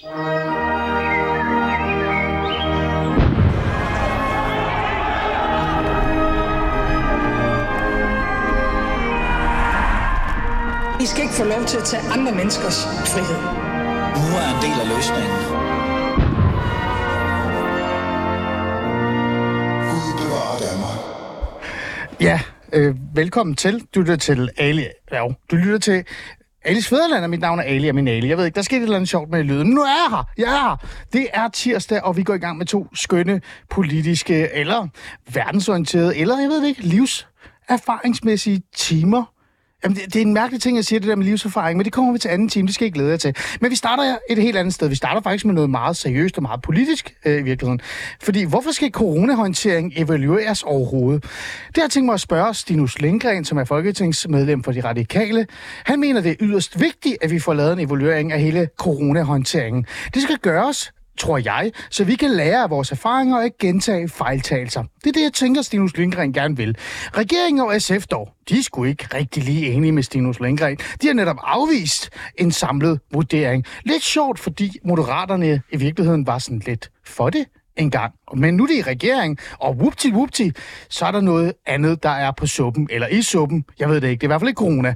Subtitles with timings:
[0.00, 0.12] I skal
[11.22, 13.40] ikke få lov til at tage andre menneskers frihed.
[14.16, 15.36] Nu er en del af løsningen.
[22.20, 22.40] Ja,
[22.72, 23.86] øh, velkommen til.
[23.94, 24.86] Du lytter til Ali.
[25.12, 26.04] Ja, du lytter til
[26.64, 28.28] Alice Fæderland, er mit navn og Ali, er min Ali.
[28.28, 29.66] Jeg ved ikke, der skete et eller andet sjovt med lyden.
[29.66, 30.24] Men nu er jeg her.
[30.38, 30.76] Jeg er her.
[31.12, 33.40] Det er tirsdag, og vi går i gang med to skønne
[33.70, 34.88] politiske, eller
[35.32, 39.24] verdensorienterede, eller jeg ved det ikke, livserfaringsmæssige timer.
[39.84, 41.92] Jamen, det, det er en mærkelig ting at sige, det der med livserfaring, men det
[41.92, 43.36] kommer vi til anden time, det skal jeg glæde jer til.
[43.60, 44.88] Men vi starter et helt andet sted.
[44.88, 47.80] Vi starter faktisk med noget meget seriøst og meget politisk øh, i virkeligheden.
[48.22, 51.22] Fordi hvorfor skal coronahåndtering evalueres overhovedet?
[51.22, 55.46] Det har jeg tænkt mig at spørge Stinus Lindgren, som er folketingsmedlem for De Radikale.
[55.84, 59.86] Han mener, det er yderst vigtigt, at vi får lavet en evaluering af hele coronahåndteringen.
[60.14, 64.08] Det skal gøres tror jeg, så vi kan lære af vores erfaringer og ikke gentage
[64.08, 64.82] fejltagelser.
[65.04, 66.76] Det er det, jeg tænker, Stinus Lindgren gerne vil.
[67.16, 70.76] Regeringen og SF dog, de er sgu ikke rigtig lige enige med Stinus Lindgren.
[71.02, 73.64] De har netop afvist en samlet vurdering.
[73.84, 77.46] Lidt sjovt, fordi moderaterne i virkeligheden var sådan lidt for det
[77.80, 78.14] engang.
[78.36, 80.48] Men nu er det i regering, og whoopty whoopty,
[80.88, 83.64] så er der noget andet, der er på suppen, eller i suppen.
[83.78, 84.94] Jeg ved det ikke, det er i hvert fald ikke corona.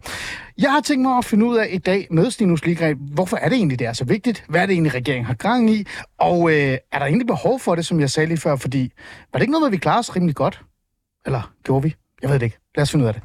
[0.59, 3.49] Jeg har tænkt mig at finde ud af i dag med Stinus Ligren, hvorfor er
[3.49, 4.45] det egentlig, det er så vigtigt?
[4.49, 5.87] Hvad er det egentlig, regeringen har gang i?
[6.19, 8.57] Og øh, er der egentlig behov for det, som jeg sagde lige før?
[8.57, 8.93] Fordi
[9.33, 10.63] var det ikke noget med, vi klarer os rimelig godt?
[11.27, 11.95] Eller gjorde vi?
[12.23, 12.59] Jeg ved det ikke.
[12.77, 13.23] Lad os finde ud af det.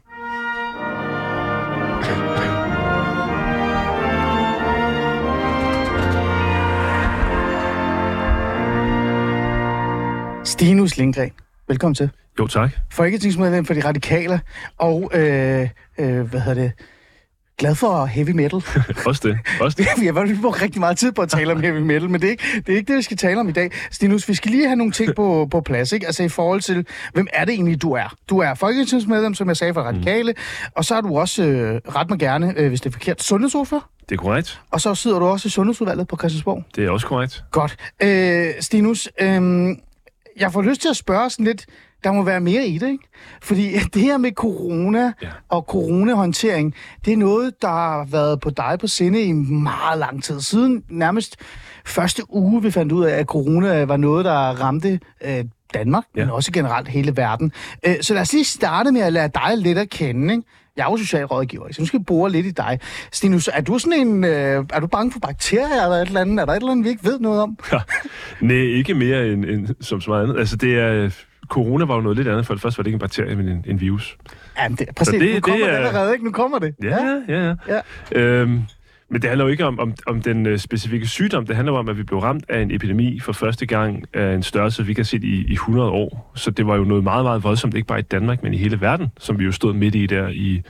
[10.60, 11.32] Stinus Lindgren,
[11.68, 12.10] velkommen til.
[12.40, 12.72] Jo, tak.
[12.92, 14.42] Folketingsmedlem for De Radikale,
[14.78, 16.72] og øh, øh, hvad hedder det,
[17.58, 18.64] glad for heavy metal.
[19.08, 19.40] Også det.
[19.62, 19.88] Også det.
[20.02, 22.32] Vi har brugt rigtig meget tid på at tale om heavy metal, men det er,
[22.32, 23.72] ikke, det er ikke det, vi skal tale om i dag.
[23.92, 26.06] Stinus, vi skal lige have nogle ting på, på plads, ikke?
[26.06, 28.16] Altså i forhold til, hvem er det egentlig, du er?
[28.30, 30.72] Du er folketingsmedlem, som jeg sagde, for Radikale, mm.
[30.76, 33.90] og så er du også, øh, ret mig gerne, øh, hvis det er forkert, sundhedsordfører.
[34.10, 34.62] Det er korrekt.
[34.72, 36.64] Og så sidder du også i Sundhedsudvalget på Christiansborg.
[36.76, 37.44] Det er også korrekt.
[37.52, 37.78] Godt.
[38.04, 39.76] Øh, Stinus, øh,
[40.40, 41.66] jeg får lyst til at spørge sådan lidt,
[42.04, 43.10] der må være mere i det, ikke?
[43.42, 45.30] Fordi det her med corona ja.
[45.50, 50.24] og coronahåndtering, det er noget, der har været på dig på sinde i meget lang
[50.24, 50.42] tid.
[50.42, 51.36] Siden nærmest
[51.86, 56.22] første uge, vi fandt ud af, at corona var noget, der ramte øh, Danmark, ja.
[56.22, 57.52] men også generelt hele verden.
[57.86, 60.48] Øh, så lad os lige starte med at lade dig lidt at kende, ikke?
[60.80, 62.80] Jeg er jo socialrådgiver, så nu skal vi bore lidt i dig.
[63.12, 64.24] Stinus, er du sådan en...
[64.24, 66.40] Øh, er du bange for bakterier eller et eller andet?
[66.40, 67.58] Er der et eller andet, vi ikke ved noget om?
[67.72, 67.80] Ja.
[68.42, 70.40] Nej, ikke mere end, end som så meget andet.
[70.40, 71.10] Altså, det er...
[71.48, 72.46] Corona var jo noget lidt andet.
[72.46, 74.18] For det første var det ikke en bakterie, men en, en virus.
[74.58, 75.20] Jamen, det, præcis.
[75.22, 75.80] Det, nu kommer det, er...
[75.80, 76.26] det allerede, ikke?
[76.26, 76.76] Nu kommer det.
[76.84, 77.56] Ja, ja, ja.
[77.68, 77.82] ja.
[78.12, 78.20] ja.
[78.20, 78.62] Øhm,
[79.10, 81.46] men det handler jo ikke om, om, om den øh, specifikke sygdom.
[81.46, 84.44] Det handler om, at vi blev ramt af en epidemi for første gang af en
[84.44, 86.32] størrelse, vi kan se i, i 100 år.
[86.36, 88.82] Så det var jo noget meget, meget voldsomt, ikke bare i Danmark, men i hele
[88.82, 90.62] verden, som vi jo stod midt i der i,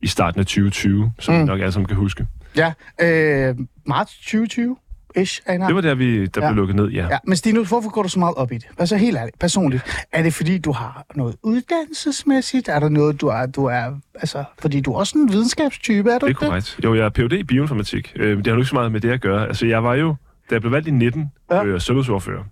[0.00, 1.40] i starten af 2020, som mm.
[1.40, 2.26] vi nok alle sammen kan huske.
[2.56, 3.56] Ja, øh,
[3.86, 4.76] marts 2020.
[5.20, 6.52] Ish, det var der, vi, der ja.
[6.52, 7.06] blev lukket ned, ja.
[7.10, 7.18] ja.
[7.24, 8.68] Men Stinus, hvorfor går du så meget op i det?
[8.78, 10.06] Altså helt ærligt, personligt.
[10.12, 12.68] Er det fordi, du har noget uddannelsesmæssigt?
[12.68, 16.18] Er der noget, du er, du er altså, fordi du er også en videnskabstype, er
[16.18, 16.80] du Det er korrekt.
[16.84, 17.32] Jo, jeg er Ph.D.
[17.32, 18.12] i bioinformatik.
[18.16, 19.46] Øh, det har jo ikke så meget med det at gøre.
[19.48, 20.08] Altså, jeg var jo,
[20.50, 21.64] da jeg blev valgt i 19, ja.
[21.64, 22.44] øh, sundhedsordfører.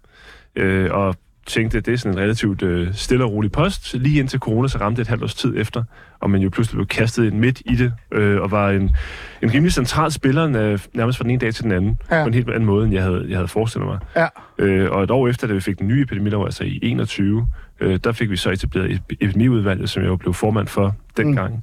[0.56, 1.16] Øh, og
[1.46, 3.94] tænkte, at det er sådan en relativt øh, stille og rolig post.
[3.94, 5.84] Lige indtil corona så ramte et halvt års tid efter,
[6.20, 8.90] og man jo pludselig blev kastet ind midt i det, øh, og var en,
[9.42, 12.22] en rimelig central spiller øh, nærmest fra den ene dag til den anden, ja.
[12.22, 13.98] på en helt anden måde, end jeg havde, jeg havde forestillet mig.
[14.16, 14.26] Ja.
[14.58, 17.46] Øh, og et år efter, da vi fik den nye epidemilov, altså i 21,
[17.80, 21.54] øh, der fik vi så etableret epidemiudvalget, som jeg jo blev formand for dengang.
[21.54, 21.62] Mm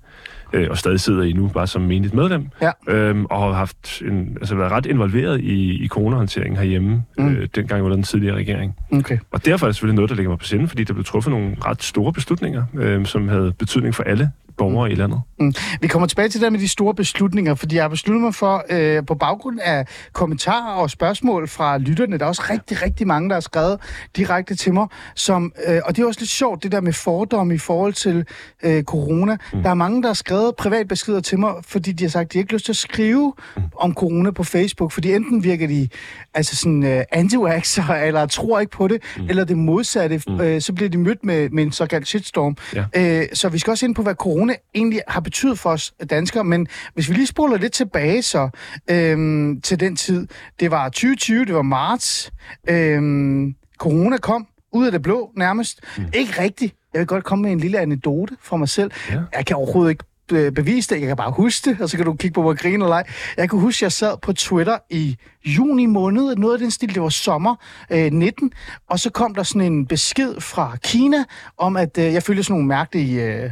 [0.53, 2.71] øh, og stadig sidder i nu, bare som menigt medlem, ja.
[2.87, 7.27] øhm, og har haft en, altså været ret involveret i, i coronahåndteringen herhjemme, mm.
[7.27, 8.75] øh, dengang under den tidligere regering.
[8.91, 9.17] Okay.
[9.31, 11.31] Og derfor er det selvfølgelig noget, der ligger mig på sinde, fordi der blev truffet
[11.31, 14.91] nogle ret store beslutninger, øh, som havde betydning for alle borgere mm.
[14.91, 15.21] i landet.
[15.39, 15.53] Mm.
[15.81, 18.65] Vi kommer tilbage til det med de store beslutninger, fordi jeg har besluttet mig for,
[18.69, 23.29] øh, på baggrund af kommentarer og spørgsmål fra lytterne, der er også rigtig, rigtig mange,
[23.29, 23.79] der har skrevet
[24.15, 27.55] direkte til mig, som, øh, og det er også lidt sjovt, det der med fordomme
[27.55, 28.25] i forhold til
[28.63, 29.37] øh, corona.
[29.53, 29.63] Mm.
[29.63, 32.37] Der er mange, der har skrevet privatbeskeder til mig, fordi de har sagt, at de
[32.37, 33.63] ikke har lyst til at skrive mm.
[33.75, 35.87] om corona på Facebook, fordi enten virker de
[36.33, 37.35] altså sådan øh, anti
[38.07, 39.29] eller tror ikke på det, mm.
[39.29, 40.41] eller det modsatte, mm.
[40.41, 42.57] øh, så bliver de mødt med, med en såkaldt shitstorm.
[42.75, 43.21] Ja.
[43.21, 45.93] Øh, så vi skal også ind på, hvad corona corona egentlig har betydet for os
[46.09, 48.49] danskere, men hvis vi lige spoler lidt tilbage så
[48.89, 50.27] øhm, til den tid,
[50.59, 52.31] det var 2020, det var marts,
[52.69, 56.03] øhm, corona kom ud af det blå nærmest, mm.
[56.13, 56.75] ikke rigtigt.
[56.93, 58.91] Jeg vil godt komme med en lille anekdote for mig selv.
[59.09, 59.19] Ja.
[59.33, 60.03] Jeg kan overhovedet ikke
[60.51, 62.59] bevise det, jeg kan bare huske det, og så kan du kigge på, hvor jeg
[62.59, 63.03] griner eller ej.
[63.37, 66.95] Jeg kan huske, at jeg sad på Twitter i juni måned, noget af den stil,
[66.95, 67.55] det var sommer
[67.89, 68.51] øh, 19,
[68.89, 71.23] og så kom der sådan en besked fra Kina
[71.57, 73.51] om, at øh, jeg følger sådan nogle mærkelige, øh,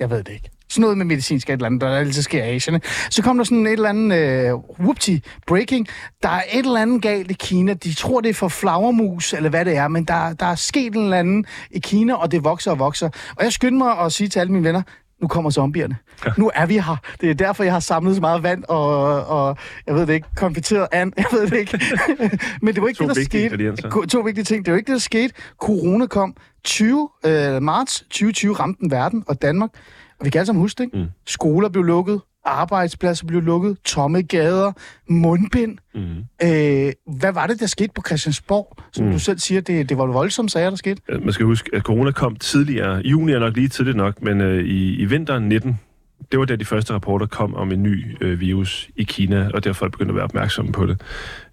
[0.00, 2.54] jeg ved det ikke, sådan noget med medicinsk et eller andet, der altid sker i
[2.54, 2.80] Asien.
[3.10, 5.16] Så kom der sådan et eller andet, øh, whoopty,
[5.46, 5.88] breaking.
[6.22, 7.74] Der er et eller andet galt i Kina.
[7.74, 10.94] De tror, det er for flagermus, eller hvad det er, men der, der er sket
[10.94, 13.10] en eller anden i Kina, og det vokser og vokser.
[13.36, 14.82] Og jeg skyndte mig at sige til alle mine venner,
[15.22, 15.96] nu kommer zombierne.
[16.26, 16.30] Ja.
[16.38, 16.96] Nu er vi her.
[17.20, 19.56] Det er derfor, jeg har samlet så meget vand og, og
[19.86, 21.80] jeg ved det ikke, konfiteret and, jeg ved det ikke.
[22.62, 24.06] Men det var ikke To det, der skete.
[24.08, 24.64] To vigtige ting.
[24.66, 25.34] Det var ikke det, der skete.
[25.58, 29.70] Corona kom 20 øh, marts 2020, ramte den verden og Danmark.
[30.20, 30.98] Og vi kan alle sammen huske det, ikke?
[30.98, 31.06] Mm.
[31.26, 34.72] Skoler blev lukket, arbejdspladser blev lukket, tomme gader,
[35.08, 35.78] mundbind.
[35.94, 36.00] Mm.
[36.48, 38.76] Øh, hvad var det, der skete på Christiansborg?
[38.92, 39.12] Som Mm.
[39.12, 41.02] du selv siger, det, det var voldsomme sager, der skete.
[41.24, 43.02] Man skal huske, at corona kom tidligere.
[43.04, 45.80] Juni er nok lige tidligt nok, men øh, i, i vinteren 19,
[46.32, 49.64] det var da de første rapporter kom om en ny øh, virus i Kina, og
[49.64, 51.00] derfor begyndte at være opmærksomme på det.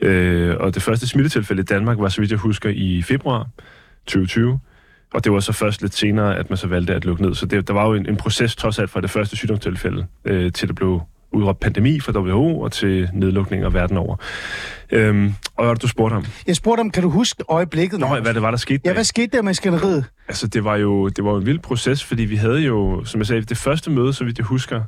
[0.01, 3.47] Øh, og det første smittetilfælde i Danmark var, så vidt jeg husker, i februar
[4.07, 4.59] 2020.
[5.13, 7.35] Og det var så først lidt senere, at man så valgte at lukke ned.
[7.35, 10.51] Så det, der var jo en, en proces trods alt fra det første sygdomstilfælde, øh,
[10.51, 11.01] til det blev
[11.31, 14.15] udråbt pandemi fra WHO og til nedlukninger verden over.
[14.91, 16.25] Øhm, og hvad du spurgte om?
[16.47, 17.99] Jeg spurgte om, kan du huske øjeblikket?
[17.99, 18.93] Nå, hvad det var, der skete Ja, der?
[18.95, 20.05] hvad skete der med skænderiet?
[20.27, 23.19] Altså, det var jo det var jo en vild proces, fordi vi havde jo, som
[23.19, 24.81] jeg sagde, det første møde, så vidt jeg husker,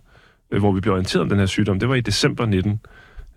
[0.51, 2.79] øh, hvor vi blev orienteret om den her sygdom, det var i december 19,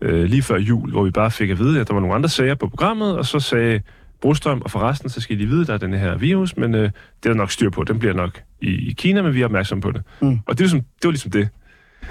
[0.01, 2.29] øh, lige før jul, hvor vi bare fik at vide, at der var nogle andre
[2.29, 3.81] sager på programmet, og så sagde
[4.21, 6.81] Brostrøm, og forresten, så skal lige vide, at der er den her virus, men øh,
[6.83, 6.91] det
[7.25, 9.83] er der nok styr på, den bliver nok i, i Kina, men vi er opmærksomme
[9.83, 10.03] på det.
[10.21, 10.41] Mm.
[10.47, 11.49] Og det, er ligesom, det var ligesom det.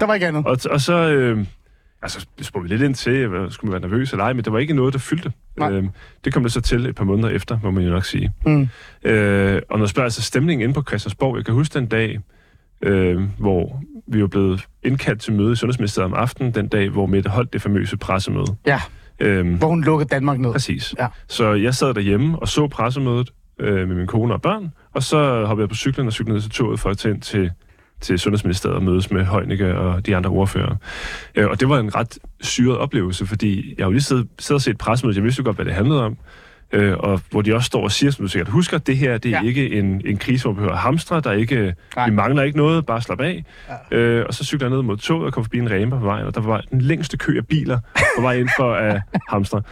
[0.00, 0.46] Der var ikke andet.
[0.46, 1.44] Og, og så, øh,
[2.02, 4.58] altså, spurgte vi lidt ind til, skulle man være nervøs eller ej, men det var
[4.58, 5.32] ikke noget, der fyldte.
[5.58, 5.72] Nej.
[5.72, 5.84] Øh,
[6.24, 8.32] det kom det så til et par måneder efter, må man jo nok sige.
[8.46, 8.68] Mm.
[9.02, 12.20] Øh, og når spørger altså stemningen inde på Christiansborg, jeg kan huske den dag,
[12.82, 17.06] øh, hvor vi var blevet indkaldt til møde i Sundhedsministeriet om aftenen, den dag, hvor
[17.06, 18.56] Mette holdt det famøse pressemøde.
[18.66, 18.80] Ja,
[19.24, 20.52] Øh, hvor hun lukkede Danmark ned.
[20.52, 20.94] præcis.
[20.98, 21.06] Ja.
[21.28, 25.44] Så jeg sad derhjemme og så pressemødet øh, med min kone og børn, og så
[25.44, 27.50] hoppede jeg på cyklen og cyklede ned til toget for at tage ind til,
[28.00, 30.76] til Sundhedsministeriet og mødes med Heunicke og de andre ordfører.
[31.34, 34.58] Øh, og det var en ret syret oplevelse, fordi jeg har jo lige siddet, siddet
[34.58, 36.16] og set pressemødet, jeg vidste jo godt, hvad det handlede om,
[36.74, 39.32] øh, og hvor de også står og siger, som du sikkert husker, det her det
[39.34, 39.48] er Ja.
[39.48, 42.08] ikke en, en krise, hvor vi behøver at hamstre, der er ikke, Nej.
[42.08, 43.44] vi mangler ikke noget, bare slap af.
[43.92, 43.96] Ja.
[43.96, 46.26] Øh, og så cykler jeg ned mod toget og kom forbi en ræmpe på vejen,
[46.26, 47.78] og der var den længste kø af biler
[48.16, 49.00] på vej ind for at
[49.32, 49.62] hamstre.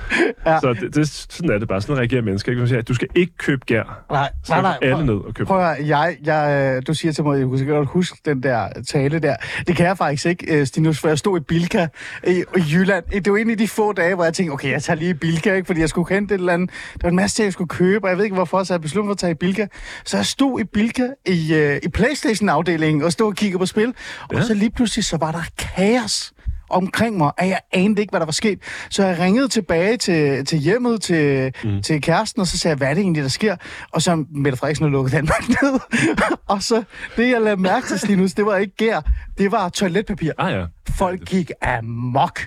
[0.47, 0.59] Ja.
[0.61, 1.81] Så det, det, sådan er det bare.
[1.81, 2.53] Sådan reagerer mennesker.
[2.53, 2.61] Ikke?
[2.61, 4.03] Man siger, du skal ikke købe gær.
[4.11, 5.47] Nej, Så nej, nej, alle Prøv, ned og købe.
[5.47, 8.69] prøv at jeg, jeg, øh, du siger til mig, jeg kunne godt huske den der
[8.89, 9.37] tale der.
[9.67, 11.87] Det kan jeg faktisk ikke, øh, Stinus, for jeg stod i Bilka
[12.27, 13.05] i, i Jylland.
[13.25, 15.55] Det var en af de få dage, hvor jeg tænkte, okay, jeg tager lige Bilka,
[15.55, 16.71] ikke, fordi jeg skulle hente et eller andet.
[16.95, 18.81] Der var en masse ting, jeg skulle købe, og jeg ved ikke hvorfor, så jeg
[18.81, 19.67] besluttede mig for at tage i Bilka.
[20.05, 23.95] Så jeg stod i Bilka i, øh, i Playstation-afdelingen og stod og kiggede på spil.
[24.29, 24.43] Og Ja.
[24.43, 26.33] så lige pludselig, så var der kaos
[26.71, 28.59] omkring mig, at jeg anede ikke, hvad der var sket.
[28.91, 31.83] Så jeg ringede tilbage til, til hjemmet, til, mm.
[31.83, 33.57] til kæresten, og så sagde jeg, hvad er det egentlig, der sker?
[33.93, 35.81] Og så Mette Frederiksen lukket Danmark ned.
[36.49, 36.83] og så
[37.17, 39.01] det, jeg lavede mærke til, Stinus, det var ikke gær,
[39.39, 40.33] det var toiletpapir.
[40.39, 40.65] Ah ja.
[40.99, 42.41] Folk gik amok.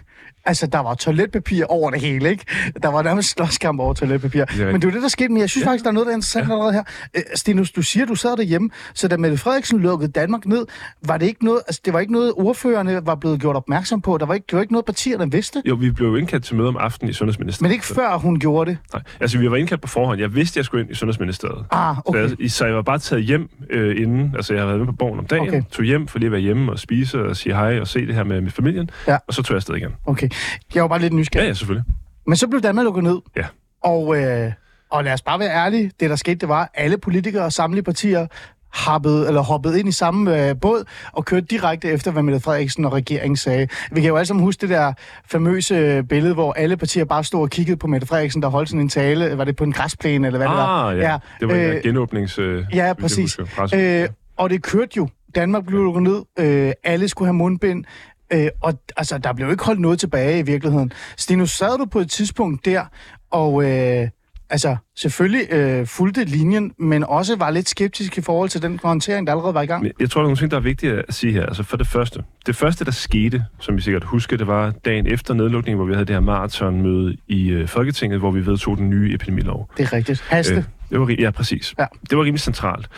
[0.45, 2.45] Altså, der var toiletpapir over det hele, ikke?
[2.83, 4.41] Der var nærmest slåskamp over toiletpapir.
[4.41, 4.71] rigtigt.
[4.71, 5.29] Men det var det, der skete.
[5.29, 5.69] Men jeg synes ja.
[5.69, 6.53] faktisk, der er noget, der er interessant ja.
[6.53, 6.83] allerede her.
[7.15, 10.65] Øh, Stinus, du siger, du sad derhjemme, så da Mette Frederiksen lukkede Danmark ned,
[11.05, 14.17] var det ikke noget, altså, det var ikke noget, ordførerne var blevet gjort opmærksom på.
[14.17, 15.61] Der var ikke, det var ikke noget, partierne vidste.
[15.65, 17.61] Jo, vi blev jo indkaldt til møde om aftenen i Sundhedsministeriet.
[17.61, 18.77] Men ikke før hun gjorde det.
[18.93, 20.19] Nej, altså vi var indkaldt på forhånd.
[20.19, 21.65] Jeg vidste, jeg skulle ind i Sundhedsministeriet.
[21.71, 22.27] Ah, okay.
[22.27, 24.31] Så, jeg, så jeg var bare taget hjem øh, inden.
[24.35, 25.47] Altså jeg havde været med på borgen om dagen.
[25.47, 25.61] Okay.
[25.71, 28.15] Tog hjem for lige at være hjemme og spise og sige hej og se det
[28.15, 28.89] her med, med familien.
[29.07, 29.17] Ja.
[29.27, 29.91] Og så tog jeg afsted igen.
[30.05, 30.29] Okay.
[30.75, 31.43] Jeg var bare lidt nysgerrig.
[31.43, 31.93] Ja, ja, selvfølgelig.
[32.27, 33.17] Men så blev Danmark lukket ned.
[33.37, 33.45] Ja.
[33.83, 34.51] Og, øh,
[34.91, 35.91] og lad os bare være ærlige.
[35.99, 38.27] Det, der skete, det var, at alle politikere og samtlige partier
[38.75, 42.85] hoppede, eller hoppede ind i samme øh, båd og kørte direkte efter, hvad Mette Frederiksen
[42.85, 43.67] og regeringen sagde.
[43.91, 44.93] Vi kan jo alle sammen huske det der
[45.25, 48.69] famøse øh, billede, hvor alle partier bare stod og kiggede på Mette Frederiksen, der holdt
[48.69, 49.37] sådan en tale.
[49.37, 50.87] Var det på en græsplæne, eller hvad det var?
[50.87, 51.11] Ah, ja.
[51.11, 51.17] ja.
[51.39, 52.39] Det var en øh, genåbnings...
[52.39, 53.35] Øh, Ja, præcis.
[53.57, 54.03] husker.
[54.03, 55.07] Øh, og det kørte jo.
[55.35, 56.21] Danmark blev lukket ned.
[56.39, 57.85] Øh, alle skulle have mundbind.
[58.33, 60.91] Øh, og altså, der blev ikke holdt noget tilbage i virkeligheden.
[61.17, 62.85] Stinus, sad du på et tidspunkt der,
[63.31, 64.07] og øh,
[64.49, 69.27] altså, selvfølgelig øh, fulgte linjen, men også var lidt skeptisk i forhold til den håndtering,
[69.27, 69.87] der allerede var i gang?
[69.99, 71.45] Jeg tror, der er nogle ting, der er vigtige at sige her.
[71.45, 72.23] Altså for det første.
[72.45, 75.93] Det første, der skete, som vi sikkert husker, det var dagen efter nedlukningen, hvor vi
[75.93, 79.69] havde det her maratonmøde i øh, Folketinget, hvor vi vedtog den nye epidemilov.
[79.77, 80.21] Det er rigtigt.
[80.21, 80.55] Haste.
[80.55, 80.63] Øh.
[80.89, 81.75] det var, ja, præcis.
[81.79, 81.85] Ja.
[82.09, 82.89] Det var rimelig centralt.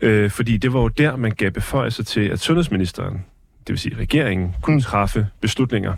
[0.00, 3.24] Øh, fordi det var jo der, man gav beføjelser til, at sundhedsministeren,
[3.66, 4.76] det vil sige regeringen, kunne Mm.
[4.76, 4.80] mm.
[4.82, 5.92] træffe beslutninger,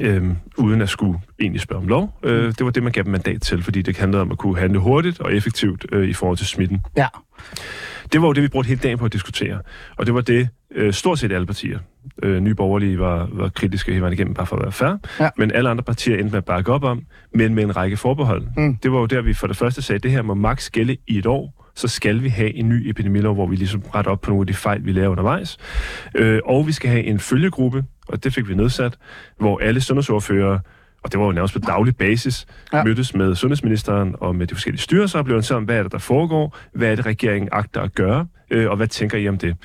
[0.00, 0.24] øh,
[0.58, 2.18] uden at skulle egentlig spørge om lov.
[2.22, 4.58] Øh, det var det, man gav dem mandat til, fordi det handlede om at kunne
[4.58, 6.80] handle hurtigt og effektivt øh, i forhold til smitten.
[6.96, 7.06] Ja.
[8.12, 9.60] Det var jo det, vi brugte hele dagen på at diskutere.
[9.96, 11.78] Og det var det, øh, stort set alle partier.
[12.22, 14.96] Øh, Nye Borgerlige var, var kritiske hele vejen igennem, bare for at være fair.
[15.20, 15.30] Ja.
[15.38, 17.02] Men alle andre partier endte med at bakke op om,
[17.34, 18.46] men med en række forbehold.
[18.56, 18.76] Mm.
[18.76, 20.96] Det var jo der, vi for det første sagde, at det her må maks gælde
[21.06, 24.20] i et år, så skal vi have en ny epidemilov, hvor vi ligesom retter op
[24.20, 25.58] på nogle af de fejl, vi laver undervejs.
[26.14, 28.96] Øh, og vi skal have en følgegruppe, og det fik vi nedsat,
[29.38, 30.58] hvor alle sundhedsordfører
[31.02, 32.84] og det var jo nærmest på daglig basis, Ja.
[32.84, 35.92] mødtes med sundhedsministeren og med de forskellige styrelser og blev orienteret om, hvad er det,
[35.92, 39.38] der foregår, hvad er det, regeringen agter at gøre, øh, og hvad tænker I om
[39.38, 39.56] det?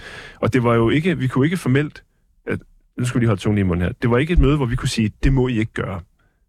[0.42, 2.04] Og det var jo ikke, vi kunne ikke formelt,
[2.48, 2.60] at,
[2.98, 4.66] nu skal vi lige holde tungen i munden her, det var ikke et møde, hvor
[4.66, 6.00] vi kunne sige, det må I ikke gøre.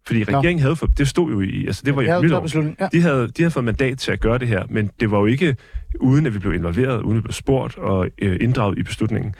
[0.07, 2.39] Fordi regeringen havde for, det stod jo i, altså det var jo år.
[2.39, 2.75] beslutning.
[2.79, 2.87] Ja.
[2.91, 5.25] De havde, de havde fået mandat til at gøre det her, men det var jo
[5.25, 5.55] ikke
[5.99, 9.35] uden at vi blev involveret, uden at vi blev spurgt og øh, inddraget i beslutningen.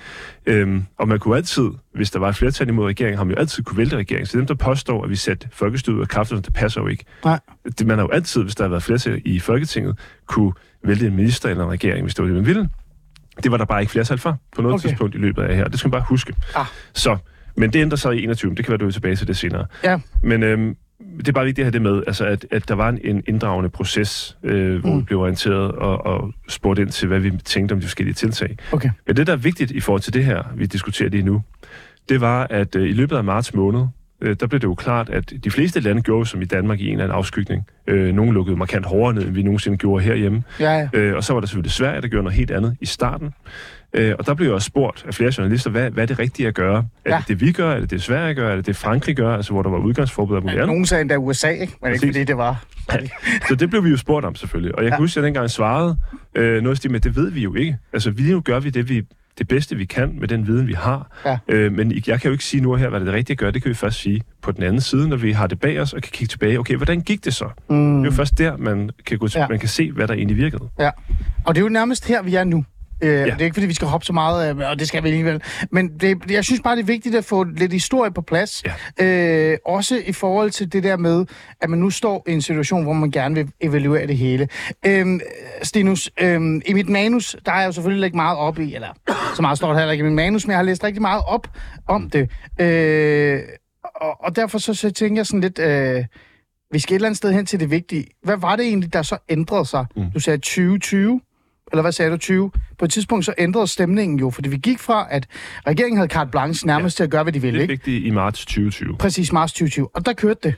[0.45, 3.39] Øhm, og man kunne altid, hvis der var et flertal imod regeringen, har man jo
[3.39, 4.25] altid kunne vælte regeringen.
[4.25, 7.05] Så dem, der påstår, at vi satte folkestyret af kraft, det passer jo ikke.
[7.25, 7.39] Nej.
[7.79, 10.53] Det, man har jo altid, hvis der har været flertal i Folketinget, kunne
[10.83, 12.69] vælte en minister eller en regering, hvis det var det, man ville.
[13.43, 14.89] Det var der bare ikke flertal for på noget okay.
[14.89, 15.67] tidspunkt i løbet af her.
[15.67, 16.33] Det skal man bare huske.
[16.55, 16.65] Ah.
[16.93, 17.17] Så,
[17.57, 18.55] men det ændrer sig i 21.
[18.55, 19.65] Det kan være, du er tilbage til det senere.
[19.83, 19.99] Ja.
[20.23, 20.75] Men øhm,
[21.17, 23.23] det er bare vigtigt at have det med, altså at, at der var en, en
[23.27, 24.99] inddragende proces, øh, hvor Mm.
[24.99, 28.57] vi blev orienteret og, og spurgt ind til, hvad vi tænkte om de forskellige tiltag.
[28.71, 28.89] Okay.
[29.07, 31.41] Men det, der er vigtigt i forhold til det her, vi diskuterer lige nu,
[32.09, 33.85] det var, at øh, i løbet af marts måned,
[34.21, 36.85] øh, der blev det jo klart, at de fleste lande gjorde som i Danmark i
[36.85, 37.63] en eller anden afskygning.
[37.87, 40.43] Øh, nogle lukkede markant hårdere ned, end vi nogensinde gjorde herhjemme.
[40.59, 40.89] Ja, ja.
[40.93, 43.33] Øh, og så var der selvfølgelig Sverige, der gjorde noget helt andet i starten.
[43.93, 46.47] Øh, og der blev jo også spurgt af flere journalister, hvad, hvad er det rigtige
[46.47, 46.85] at gøre?
[47.05, 47.17] Er Ja.
[47.17, 47.71] det det, vi gør?
[47.71, 48.51] Er det det, Sverige gør?
[48.51, 49.35] Er det det, Frankrig gør?
[49.35, 50.67] Altså, hvor der var udgangsforbud af muligt andet?
[50.67, 51.59] Nogen sagde endda USA, ikke?
[51.59, 52.01] Men ikke Præcis.
[52.15, 52.63] fordi det var...
[53.47, 54.75] Så det blev vi jo spurgt om selvfølgelig.
[54.75, 54.95] Og jeg Ja.
[54.95, 55.97] kan huske, at jeg dengang svarede
[56.35, 57.77] øh, noget stil med, det ved vi jo ikke.
[57.93, 59.01] Altså lige nu gør vi det, vi,
[59.37, 61.11] det bedste, vi kan med den viden, vi har.
[61.25, 61.37] Ja.
[61.47, 63.37] Øh, men jeg kan jo ikke sige nu her, hvad det er det rigtige at
[63.37, 63.51] gøre.
[63.51, 65.93] Det kan vi først sige på den anden side, når vi har det bag os
[65.93, 66.59] og kan kigge tilbage.
[66.59, 67.45] Okay, hvordan gik det så?
[67.69, 67.95] Mm.
[67.95, 69.43] Det er jo først der, man kan, gå til, Ja.
[69.43, 69.47] ja.
[69.49, 70.63] man kan se, hvad der egentlig virkede.
[70.79, 70.89] Ja.
[71.45, 72.65] Og det er jo nærmest her, vi er nu.
[73.01, 73.25] Øh, ja.
[73.25, 75.41] Det er ikke, fordi vi skal hoppe så meget, øh, og det skal vi alligevel.
[75.71, 78.63] Men det, jeg synes bare, det er vigtigt at få lidt historie på plads.
[78.99, 79.51] Ja.
[79.51, 81.25] Øh, også i forhold til det der med,
[81.61, 84.47] at man nu står i en situation, hvor man gerne vil evaluere det hele.
[84.85, 85.19] Øh,
[85.63, 88.87] Stinus, øh, i mit manus, der er jeg jo selvfølgelig ikke meget op i, eller
[89.35, 91.23] så meget står der heller ikke i mit manus, men jeg har læst rigtig meget
[91.27, 91.47] op
[91.87, 92.29] om det.
[92.59, 93.39] Øh,
[93.95, 95.59] og, og derfor så, så tænker jeg sådan lidt...
[95.59, 96.05] Øh,
[96.71, 98.05] vi skal et eller andet sted hen til det vigtige.
[98.23, 99.85] Hvad var det egentlig, der så ændrede sig?
[99.95, 100.11] Mm.
[100.13, 101.21] Du sagde 2020,
[101.71, 102.51] eller hvad sagde du, 20?
[102.77, 105.27] På et tidspunkt så ændrede stemningen jo, fordi vi gik fra, at
[105.67, 107.03] regeringen havde carte blanche nærmest ja.
[107.03, 107.83] til at gøre, hvad de ville, Det ikke?
[107.83, 108.97] fik de i marts 2020.
[108.97, 109.95] Præcis marts 2020.
[109.95, 110.55] Og der kørte det,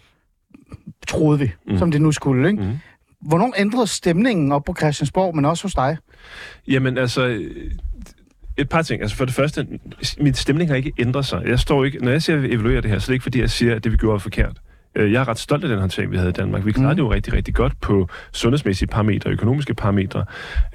[1.08, 1.78] troede vi, mm.
[1.78, 2.64] som det nu skulle, ikke?
[2.64, 2.78] Mm.
[3.22, 5.98] Hvornår ændrede stemningen op på Christiansborg, men også hos dig?
[6.68, 7.42] Jamen altså,
[8.58, 9.02] et par ting.
[9.02, 9.68] Altså for det første,
[10.20, 11.42] min stemning har ikke ændret sig.
[11.46, 13.24] Jeg står ikke, når jeg siger, at vi evaluerer det her, så er det ikke
[13.24, 14.58] fordi, jeg siger, at det vi gjorde var forkert.
[14.96, 16.66] Øh, Jeg er ret stolt af den håndtering, vi havde i Danmark.
[16.66, 16.96] Vi klarede Mm.
[16.96, 20.26] det jo rigtig, rigtig godt på sundhedsmæssige parametre, økonomiske parametre.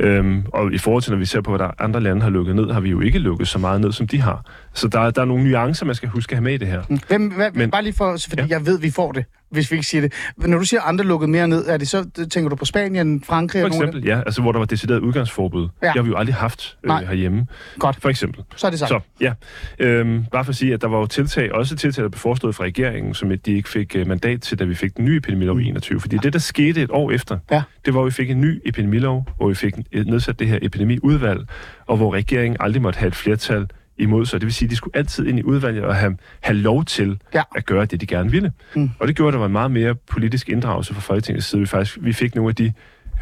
[0.01, 2.57] Øhm, og i forhold til, når vi ser på, hvad der andre lande har lukket
[2.57, 4.45] ned, har vi jo ikke lukket så meget ned, som de har.
[4.75, 6.69] Så der, er- der er nogle nuancer, man skal huske at have med i det
[6.69, 6.83] her.
[7.09, 8.43] Hvem, hvad, men, bare lige for, fordi.
[8.43, 8.49] Ja.
[8.51, 10.13] jeg ved, vi får det, hvis vi ikke siger det.
[10.37, 13.61] Når du siger andre lukket mere ned, er det så, tænker du på Spanien, Frankrig
[13.63, 15.69] For eksempel, ja, altså hvor der var decideret udgangsforbud.
[15.83, 15.87] Ja.
[15.87, 17.03] Det har vi jo aldrig haft Nej.
[17.03, 17.39] øh, herhjemme.
[17.39, 17.47] dem?
[17.79, 18.45] Godt, For eksempel.
[18.57, 18.89] så er det sagt.
[18.89, 19.33] Så, ja.
[19.79, 22.55] Øhm, bare for at sige, at der var jo tiltag, også tiltag, der blev forestået
[22.55, 25.61] fra regeringen, som de ikke fik øh, mandat til, da vi fik den nye epidemilov
[25.61, 26.01] i 21.
[26.01, 27.63] Fordi det, der skete et år efter, Ja.
[27.85, 29.75] det var, at vi fik en ny epidemilov, hvor vi fik
[30.07, 31.41] nedsat det her epidemiudvalg,
[31.87, 33.67] og hvor regeringen aldrig måtte have et flertal
[33.99, 34.41] imod sig.
[34.41, 37.21] Det vil sige, at de skulle altid ind i udvalget og have, have lov til
[37.35, 37.43] Ja.
[37.57, 38.53] at gøre det, de gerne ville.
[38.77, 38.91] Mm.
[38.99, 41.61] Og det gjorde, at der var en meget mere politisk inddragelse fra Folketingets side.
[41.61, 42.73] Vi, faktisk, vi fik nogle af de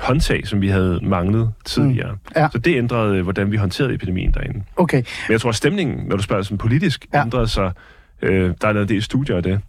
[0.01, 2.13] håndtag, som vi havde manglet tidligere.
[2.13, 2.19] Mm.
[2.37, 2.49] Ja.
[2.53, 4.65] Så det ændrede, øh, hvordan vi håndterede epidemien derinde.
[4.77, 7.19] Okay, Men jeg tror, at stemningen, når du spørger sådan politisk, Ja.
[7.19, 7.25] ja.
[7.25, 7.73] ændrede sig.
[8.23, 9.61] Øh, der er lavet en del studier af det.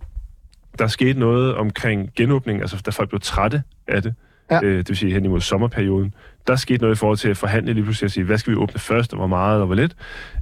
[0.80, 4.14] Der skete noget omkring genåbning, altså da folk blev trætte af det.
[4.52, 4.60] Ja.
[4.64, 6.14] Øh, det vil sige hen imod sommerperioden.
[6.48, 8.58] Der skete noget i forhold til at forhandle lige pludselig og sige, hvad skal vi
[8.58, 9.96] åbne først, og hvor meget, og hvor lidt.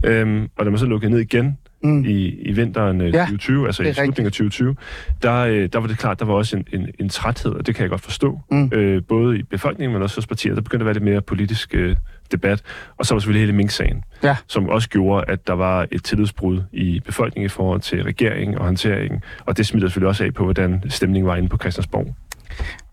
[0.06, 2.06] Øhm, og da man så lukkede ned igen Mm.
[2.06, 4.76] i, i vinteren øh, Ja, 2020, altså i slutningen af 2020,
[5.24, 7.76] der, øh, der var det klart, der var også en, en, en træthed, og det
[7.76, 8.40] kan jeg godt forstå.
[8.52, 8.70] Mm.
[8.74, 10.54] Øh, både i befolkningen, men også hos partier.
[10.54, 11.96] Der begyndte at være lidt mere politisk øh,
[12.32, 12.62] debat.
[12.98, 14.36] Og så var selvfølgelig hele Mink-sagen Ja.
[14.48, 18.66] som også gjorde, at der var et tillidsbrud i befolkningen i forhold til regeringen og
[18.66, 22.16] håndteringen, og det smitter selvfølgelig også af på, hvordan stemningen var inde på Christiansborg.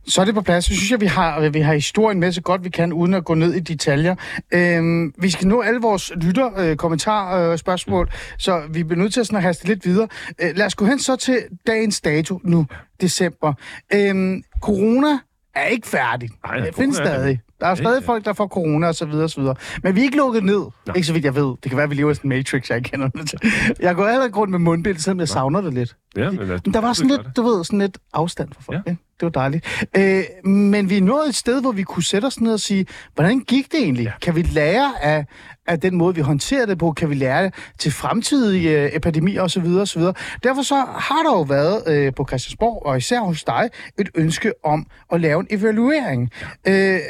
[0.06, 0.64] Så er det på plads.
[0.64, 3.24] Så synes jeg, vi har, vi har historien med så godt vi kan, uden at
[3.24, 4.14] gå ned i detaljer.
[4.52, 9.12] Øhm, vi skal nå alle vores lytter, øh, kommentarer, øh, spørgsmål, så vi bliver nødt
[9.12, 10.08] til at, sådan at haste lidt videre.
[10.38, 12.66] Øh, lad os gå hen så til dagens dato nu,
[13.00, 13.54] december.
[13.94, 15.18] Øhm, corona
[15.54, 16.28] er ikke færdig.
[16.46, 17.40] Nej, corona findes stadig.
[17.62, 18.06] Der er stadig ja.
[18.06, 19.54] folk, der får corona og så videre og så videre.
[19.82, 20.60] Men vi er ikke lukket ned.
[20.86, 20.92] Nå.
[20.96, 21.54] Ikke så vidt jeg ved.
[21.62, 23.38] Det kan være, at vi lever i sådan en matrix, jeg ikke kender det til.
[23.80, 25.96] Jeg går allerede rundt med mundbind, selvom jeg savner det lidt.
[26.16, 27.36] Ja, men, altså, Men der var sådan lidt, det.
[27.36, 28.76] du ved, sådan lidt afstand for folk.
[28.76, 28.82] Ja.
[28.86, 28.90] Ja.
[28.90, 29.02] Ikke?
[29.20, 29.86] Det var dejligt.
[29.96, 32.86] Øh, men vi er nået et sted, hvor vi kunne sætte os ned og sige,
[33.14, 34.04] hvordan gik det egentlig?
[34.04, 34.12] Ja.
[34.22, 35.26] Kan vi lære af,
[35.66, 36.92] af den måde, vi håndterer det på?
[36.92, 39.66] Kan vi lære det til fremtidige øh, epidemier osv.
[39.66, 40.02] osv.?
[40.42, 44.52] Derfor så har der jo været øh, på Christiansborg, og især hos dig, et ønske
[44.64, 46.30] om at lave en evaluering.
[46.66, 46.94] Ja.
[46.94, 47.00] Øh,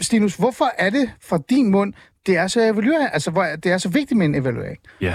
[0.00, 1.92] Stinus, hvorfor er det fra din mund,
[2.26, 4.78] det er så evaluering, altså hvor det er så vigtigt med en evaluering?
[5.00, 5.14] Ja.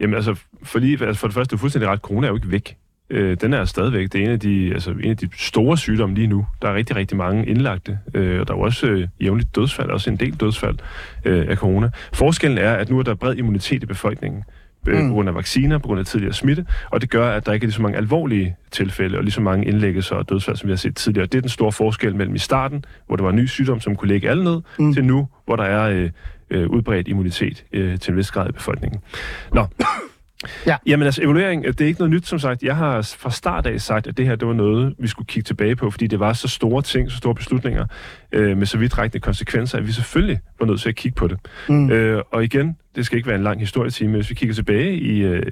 [0.00, 2.36] Jamen altså, for, lige, altså for det første, du er fuldstændig ret, corona er jo
[2.36, 2.76] ikke væk.
[3.10, 4.12] Øh, den er stadigvæk.
[4.12, 6.46] Det er en af, de, altså, en af de store sygdomme lige nu.
[6.62, 9.90] Der er rigtig, rigtig mange indlagte, øh, og der er jo også øh, jævnligt dødsfald,
[9.90, 10.78] også en del dødsfald
[11.24, 11.90] øh, af corona.
[12.12, 14.44] Forskellen er, at nu er der bred immunitet i befolkningen
[14.86, 15.08] Mm.
[15.08, 17.64] på grund af vacciner, på grund af tidligere smitte, og det gør, at der ikke
[17.64, 20.72] er lige så mange alvorlige tilfælde, og lige så mange indlæggelser og dødsfald, som vi
[20.72, 21.26] har set tidligere.
[21.26, 23.96] Det er den store forskel mellem i starten, hvor der var en ny sygdom, som
[23.96, 24.94] kunne lægge alle ned, mm.
[24.94, 26.10] til nu, hvor der er øh,
[26.50, 29.00] øh, udbredt immunitet øh, til en vis grad i befolkningen.
[29.54, 29.66] Nå,
[30.66, 30.76] Ja.
[30.86, 32.62] Jamen altså, evaluering, det er ikke noget nyt, som sagt.
[32.62, 35.46] Jeg har fra start af sagt, at det her, det var noget, vi skulle kigge
[35.46, 37.86] tilbage på, fordi det var så store ting, så store beslutninger,
[38.32, 41.38] øh, med så vidtrækkende konsekvenser, at vi selvfølgelig var nødt til at kigge på det.
[41.68, 41.90] Mm.
[41.90, 44.94] Øh, og igen, det skal ikke være en lang historietime, men hvis vi kigger tilbage
[44.94, 45.42] i, øh,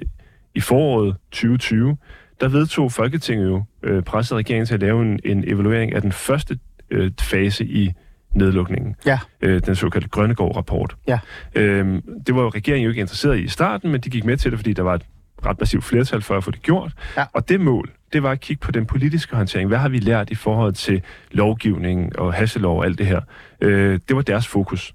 [0.55, 1.97] i foråret 2020,
[2.41, 6.11] der vedtog Folketinget jo øh, presset regeringen til at lave en, en evaluering af den
[6.11, 6.59] første
[6.91, 7.91] øh, fase i
[8.33, 9.19] nedlukningen Ja.
[9.41, 10.95] øh, den såkaldte Grønnegård-rapport.
[11.07, 11.19] Ja.
[11.55, 14.37] Øhm, det var jo regeringen jo ikke interesseret i i starten, men de gik med
[14.37, 15.05] til det, fordi der var et
[15.45, 16.91] ret massivt flertal for at få det gjort.
[17.17, 17.25] Ja.
[17.33, 19.67] Og det mål, det var at kigge på den politiske håndtering.
[19.67, 23.21] Hvad har vi lært i forhold til lovgivning og hasselov og alt det her?
[23.61, 24.93] Øh, det var deres fokus.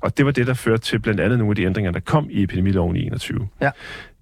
[0.00, 2.26] Og det var det, der førte til blandt andet nogle af de ændringer, der kom
[2.30, 3.48] i epidemiloven i 21.
[3.60, 3.70] Ja.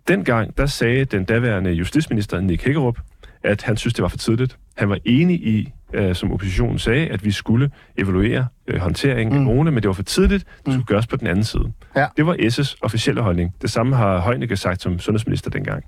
[0.09, 2.99] Dengang, der sagde den daværende justitsminister, Nick Hækkerup,
[3.43, 4.57] at han synes, det var for tidligt.
[4.77, 9.41] Han var enig i, øh, som oppositionen sagde, at vi skulle evaluere øh, håndteringen mm.
[9.41, 11.73] af corona, men det var for tidligt, det skulle gøres på den anden side.
[11.97, 12.07] Ja.
[12.17, 13.55] Det var S' officielle holdning.
[13.63, 15.85] Det samme har Heunicke sagt som sundhedsminister dengang.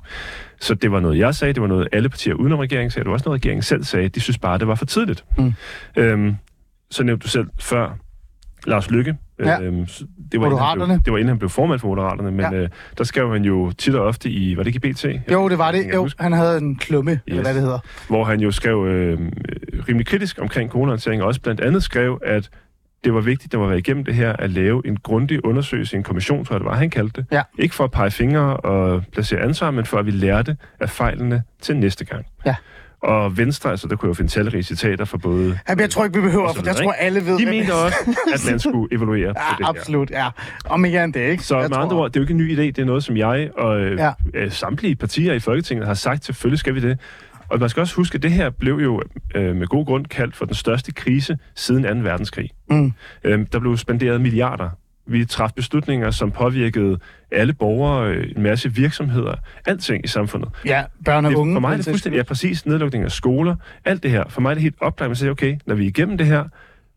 [0.61, 3.09] Så det var noget, jeg sagde, det var noget, alle partier udenom regeringen sagde, det
[3.09, 4.09] var også noget, regeringen selv sagde.
[4.09, 5.25] De synes bare, det var for tidligt.
[5.39, 5.53] Mm.
[5.97, 6.37] Øhm,
[6.91, 7.99] så nævnte du selv før
[8.67, 9.17] Lars Lykke.
[9.39, 9.61] Ja.
[9.61, 9.87] Øhm,
[10.33, 12.55] det, var inden blev, det var inden han blev formand for Moderaterne, men Ja.
[12.55, 12.69] øh,
[12.99, 15.07] der skrev han jo tit og ofte i, var det ikke i BT?
[15.33, 15.95] Jo, det var det.
[15.95, 17.21] Jo, han havde en klumme, yes.
[17.27, 17.79] eller hvad det hedder.
[18.09, 19.21] hvor han jo skrev øh,
[19.89, 22.49] rimelig kritisk omkring coronahåndtering, og også blandt andet skrev, at
[23.05, 26.47] det var vigtigt, man var igennem det her, at lave en grundig undersøgelse en kommission,
[26.55, 27.27] jeg det var, han kaldte det.
[27.33, 27.43] Ja.
[27.59, 31.43] Ikke for at pege fingre og placere ansvar, men for at vi lærte af fejlene
[31.63, 32.27] til næste gang.
[32.47, 32.55] Ja.
[33.03, 35.59] Og Venstre, altså der kunne jeg jo finde talrige citater for både...
[35.69, 37.97] Jamen, jeg tror ikke, vi behøver, Og for jeg tror, alle ved De mente også,
[38.35, 39.69] at man skulle evaluere på det Ja, her.
[39.81, 40.27] absolut, ja.
[40.65, 41.43] Om ikke andet det, ikke?
[41.43, 42.85] Så Jeg med tror- andre ord, det er jo ikke en ny idé, det er
[42.85, 44.13] noget, som jeg og øh, Ja.
[44.35, 44.49] ja.
[44.49, 46.99] samtlige partier i Folketinget har sagt, selvfølgelig skal vi det.
[47.55, 49.03] Og man skal også huske, at det her blev jo
[49.35, 51.89] øh, med god grund kaldt for den største krise siden 2.
[52.11, 52.51] verdenskrig.
[52.71, 52.93] Mm.
[53.25, 54.71] Øh, der blev spenderet milliarder.
[55.07, 56.99] Vi træffede beslutninger, som påvirkede
[57.31, 59.35] alle borgere, øh, en masse virksomheder,
[59.67, 60.49] alting i samfundet.
[60.65, 61.55] Ja, børn og Det, unge.
[61.55, 64.25] for mig er det fuldstændig, ja præcis, nedlukning af skoler, alt det her.
[64.29, 66.45] For mig er det helt oplagt, at sige, okay, når vi er igennem det her,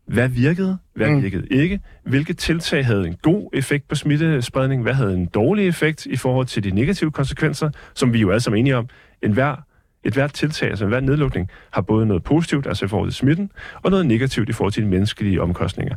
[0.06, 1.22] hvad virkede, hvad mm.
[1.22, 6.06] virkede ikke, hvilke tiltag havde en god effekt på smittespredning, hvad havde en dårlig effekt
[6.06, 8.88] i forhold til de negative konsekvenser, som vi jo alle sammen er enige om.
[9.22, 9.56] En hver,
[10.08, 13.50] et hvert tiltag, altså hver nedlukning, har både noget positivt, altså i forhold til smitten,
[13.82, 15.94] og noget negativt i forhold til de menneskelige omkostninger.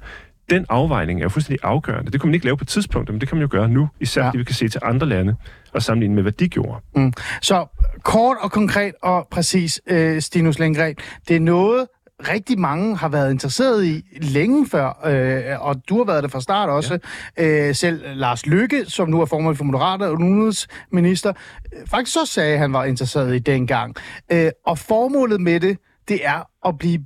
[0.49, 2.11] Den afvejning er jo fuldstændig afgørende.
[2.11, 4.21] Det kunne man ikke lave på tidspunktet, men det kan man jo gøre nu, især
[4.21, 4.27] Ja.
[4.27, 5.35] fordi vi kan se til andre lande
[5.73, 6.79] og sammenligne med, hvad de gjorde.
[6.95, 7.13] Mm.
[7.41, 7.65] Så
[8.03, 10.95] kort og konkret og præcis, øh, Stinus Lindgren,
[11.27, 11.87] det er noget,
[12.29, 16.41] rigtig mange har været interesseret i længe før, øh, og du har været det fra
[16.41, 16.99] start også.
[17.37, 17.67] Ja.
[17.67, 21.33] Øh, selv Lars Lykke, som nu er formand for Moderater og udenrigsminister,
[21.73, 23.95] øh, faktisk så sagde, at han var interesseret i dengang.
[24.31, 27.05] Øh, og formålet med det, det er at blive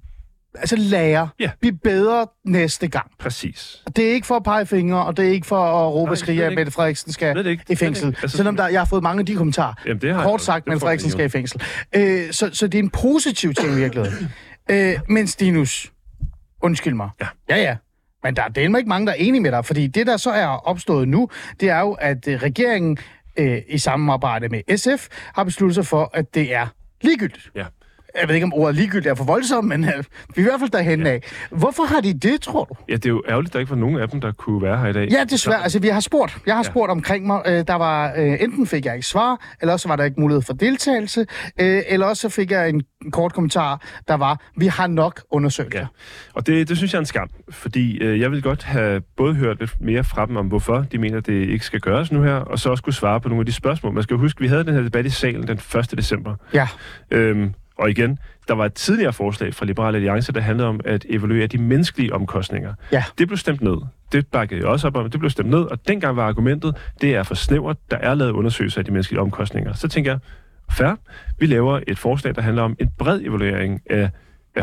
[0.57, 1.49] altså lære, Ja.
[1.61, 3.11] blive bedre næste gang.
[3.19, 3.83] Præcis.
[3.95, 6.17] Det er ikke for at pege fingre, og det er ikke for at råbe og
[6.17, 6.53] skrige, at.
[6.55, 7.63] Mette Frederiksen skal ikke.
[7.69, 8.07] i fængsel.
[8.07, 8.19] ikke.
[8.21, 9.73] Altså, Selvom der, jeg har fået mange af de kommentarer.
[9.85, 11.61] Jamen, det har Kort sagt, Mette Frederiksen skal i fængsel.
[11.95, 14.29] Øh, så, så det er en positiv ting i virkeligheden.
[14.69, 15.93] Øh, men Stinus,
[16.61, 17.09] undskyld mig.
[17.21, 17.27] Ja.
[17.49, 17.77] Ja, ja.
[18.23, 20.31] Men der er delt ikke mange, der er enige med dig, fordi det, der så
[20.31, 22.97] er opstået nu, det er jo, at øh, regeringen
[23.37, 26.67] øh, i samarbejde med SF har besluttet sig for, at det er
[27.01, 27.51] ligegyldigt.
[27.55, 27.65] Ja.
[28.21, 29.89] Jeg ved ikke, om ordet ligegyldigt er for voldsomt, men øh,
[30.35, 31.09] vi er i hvert fald derhen ja.
[31.11, 31.21] af.
[31.51, 32.75] Hvorfor har de det, tror du?
[32.89, 34.77] Ja, det er jo ærgerligt, at der ikke var nogen af dem, der kunne være
[34.77, 35.07] her i dag.
[35.11, 35.63] Ja, desværre.
[35.63, 36.37] Altså, vi har spurgt.
[36.45, 36.69] Jeg har Ja.
[36.71, 37.41] spurgt omkring mig.
[37.45, 40.41] Øh, der var, øh, enten fik jeg ikke svar, eller også var der ikke mulighed
[40.41, 41.25] for deltagelse,
[41.61, 45.73] øh, eller også så fik jeg en, kort kommentar, der var, vi har nok undersøgt
[45.73, 45.85] Ja.
[46.33, 49.33] Og det, det synes jeg er en skam, fordi øh, jeg vil godt have både
[49.35, 52.33] hørt lidt mere fra dem om, hvorfor de mener, det ikke skal gøres nu her,
[52.35, 53.93] og så også kunne svare på nogle af de spørgsmål.
[53.93, 55.91] Man skal huske, vi havde den her debat i salen den 1.
[55.97, 56.67] december, Ja.
[57.11, 61.05] øhm, Og igen, der var et tidligere forslag fra Liberale Alliance, der handlede om at
[61.09, 62.73] evaluere de menneskelige omkostninger.
[62.91, 63.03] Ja.
[63.17, 63.77] Det blev stemt ned.
[64.11, 65.09] Det bakkede jeg også op om.
[65.09, 67.77] Det blev stemt ned, og dengang var argumentet, det er for snævert.
[67.91, 69.73] Der er lavet undersøgelser af de menneskelige omkostninger.
[69.73, 70.19] Så tænker jeg,
[70.71, 70.95] fair,
[71.39, 74.09] vi laver et forslag, der handler om en bred evaluering af, af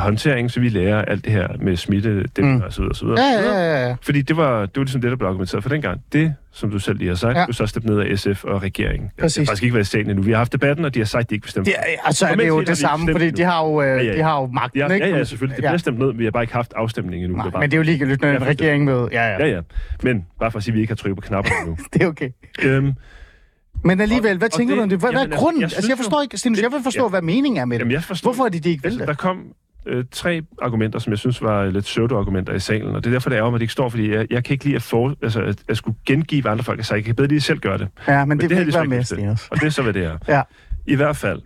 [0.01, 2.61] håndtering, så vi lærer alt det her med smitte, dem mm.
[2.61, 3.21] og så videre, så videre.
[3.21, 3.97] Ja, ja, ja, ja.
[4.03, 6.01] Fordi det var, det var ligesom det, der blev argumenteret for dengang.
[6.13, 7.41] Det, som du selv lige har sagt, Ja.
[7.41, 7.47] ja.
[7.47, 9.03] blev så stemt ned af SF og regeringen.
[9.17, 9.37] Jeg Præcis.
[9.37, 10.23] har faktisk ikke været i salen endnu.
[10.23, 11.65] Vi har haft debatten, og de har sagt, at de ikke vil stemme.
[11.65, 14.03] Det, er- altså, er det Formelt jo det samme, fordi de har jo, øh, Ja,
[14.03, 14.17] ja.
[14.17, 15.07] de har jo magten, Ja, ikke?
[15.07, 15.57] ja, ja, selvfølgelig.
[15.57, 15.69] Det Ja.
[15.69, 16.13] bliver stemt ned.
[16.15, 17.37] Vi har bare ikke haft afstemning endnu.
[17.37, 19.09] Nej, Det er bare, men det er jo ligegyldigt, når Ja, en regering med...
[19.13, 19.61] Ja, ja, Ja, ja.
[20.03, 21.77] Men bare for at sige, at vi ikke har trykket på knappen endnu.
[21.93, 22.31] det er okay.
[22.63, 22.93] øhm,
[23.85, 24.99] Men alligevel, hvad og tænker det- du om det?
[24.99, 25.61] Hvad, hvad jamen, er altså, grunden?
[25.63, 27.09] jeg Altså, jeg forstår ikke, Stinus, jeg vil forstå, Ja.
[27.09, 27.81] hvad meningen er med det.
[27.81, 28.31] jamen, jeg forstår...
[28.31, 29.09] Hvorfor er de det ikke vil Altså, det?
[29.09, 29.37] der kom
[29.87, 33.31] øh, tre argumenter, som jeg synes var lidt pseudo-argumenter i salen, og det er derfor,
[33.31, 35.15] det er om, at det ikke står, fordi jeg, jeg kan ikke lide at, for,
[35.23, 36.97] altså, at, at skulle gengive, hvad andre folk har sagt.
[36.97, 37.89] Jeg kan bedre lige selv gøre det.
[38.09, 39.17] Ja, men det vil har ikke være med, lyst til.
[39.17, 39.49] Stinus.
[39.49, 40.19] Og det er så, hvad det er.
[40.35, 40.43] Ja.
[40.87, 41.43] I hvert fald.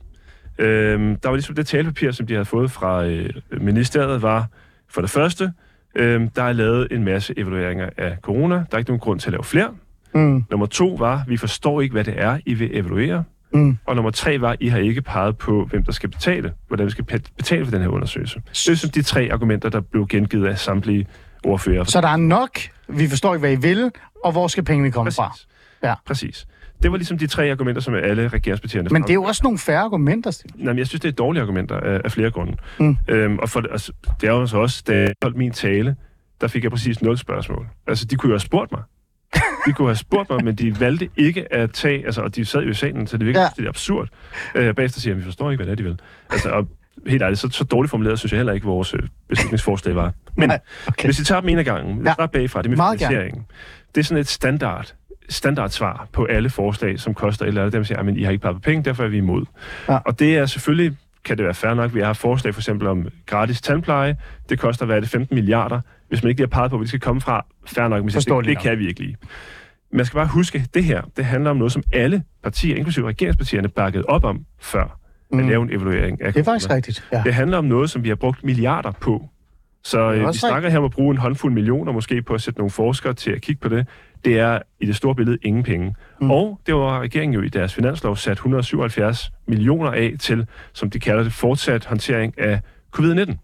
[0.59, 4.47] Øhm, der var ligesom det talepapir, som de havde fået fra øh, ministeriet, var
[4.89, 5.53] for det første,
[5.95, 8.55] øhm, der er lavet en masse evalueringer af corona.
[8.55, 9.71] Der er ikke nogen grund til at lave flere.
[10.15, 13.25] Mm, Nummer to var, vi forstår ikke, hvad det er, I vil evaluere.
[13.53, 13.79] Mm.
[13.87, 16.91] Og nummer tre var, I har ikke peget på, hvem der skal betale, hvordan vi
[16.91, 17.05] skal
[17.37, 18.43] betale for den her undersøgelse.
[18.49, 21.07] Det er som de tre argumenter, der blev gengivet af samtlige
[21.45, 21.85] ordfører.
[21.85, 23.91] Så der er nok, vi forstår ikke, hvad I vil,
[24.25, 25.29] og hvor skal pengene komme fra?
[25.29, 25.47] Præcis.
[25.83, 25.95] Ja.
[26.07, 26.47] Præcis.
[26.83, 29.59] Det var ligesom de tre argumenter, som alle regeringspartierne Men det er jo også nogle
[29.59, 30.43] færre argumenter.
[30.55, 32.57] Nej, men jeg synes, det er dårlige argumenter af, af flere grunde.
[32.81, 32.97] Mm.
[33.09, 35.97] Øhm, og for, det- altså, det er jo så også, da jeg holdt min tale,
[36.41, 37.67] der fik jeg præcis nul spørgsmål.
[37.87, 38.83] Altså, de kunne jo have spurgt mig.
[39.67, 42.07] De kunne have spurgt mig, men de valgte ikke at tage...
[42.07, 43.49] Altså, og de sad jo i salen, så det virker Ja.
[43.57, 44.09] det er absurd.
[44.55, 46.01] Øh, bagefter siger jeg, vi forstår ikke, hvad det er, de vil.
[46.31, 46.69] Altså, og
[47.07, 50.13] helt ærligt, så, så dårligt formuleret synes jeg heller ikke, vores øh, beslutningsforslag var.
[50.37, 50.59] Men Nej,
[50.89, 51.05] okay.
[51.09, 52.09] hvis vi tager dem en af gangen, Ja.
[52.11, 52.13] ja.
[52.15, 53.09] start bagfra, det med Meget gerne.
[53.11, 53.47] finansieringen.
[53.95, 54.95] Det er sådan et standard
[55.29, 57.73] standardsvar på alle forslag, som koster et eller andet.
[57.73, 59.45] Dem siger, at I har ikke peget på penge, derfor er vi imod.
[59.89, 59.97] Ja.
[59.97, 63.09] Og det er selvfølgelig, kan det være fair nok, vi har forslag for eksempel om
[63.27, 64.17] gratis tandpleje.
[64.49, 65.81] Det koster, hvad er det, 15 milliarder.
[66.09, 68.09] Hvis man ikke lige har peget på, hvor de skal komme fra, fair nok, men
[68.09, 69.17] det, det kan vi ikke lige.
[69.93, 73.69] Man skal bare huske, det her, det handler om noget, som alle partier, inklusive regeringspartierne,
[73.69, 74.99] bakkede op om før
[75.33, 75.39] mm.
[75.39, 77.23] at lave en evaluering af Det er faktisk rigtigt, ja.
[77.25, 79.29] Det handler om noget, som vi har brugt milliarder på.
[79.85, 82.61] Så øh, vi snakker her om at bruge en håndfuld millioner måske på at sætte
[82.61, 83.87] nogle forskere til at kigge på det.
[84.27, 85.95] Det er i det store billede ingen penge.
[86.21, 86.31] Mm.
[86.31, 91.01] Og det var regeringen jo i deres finanslov sat 177 millioner af til, som de
[91.01, 92.61] kalder det, fortsat håndtering af
[92.97, 93.37] covid-19.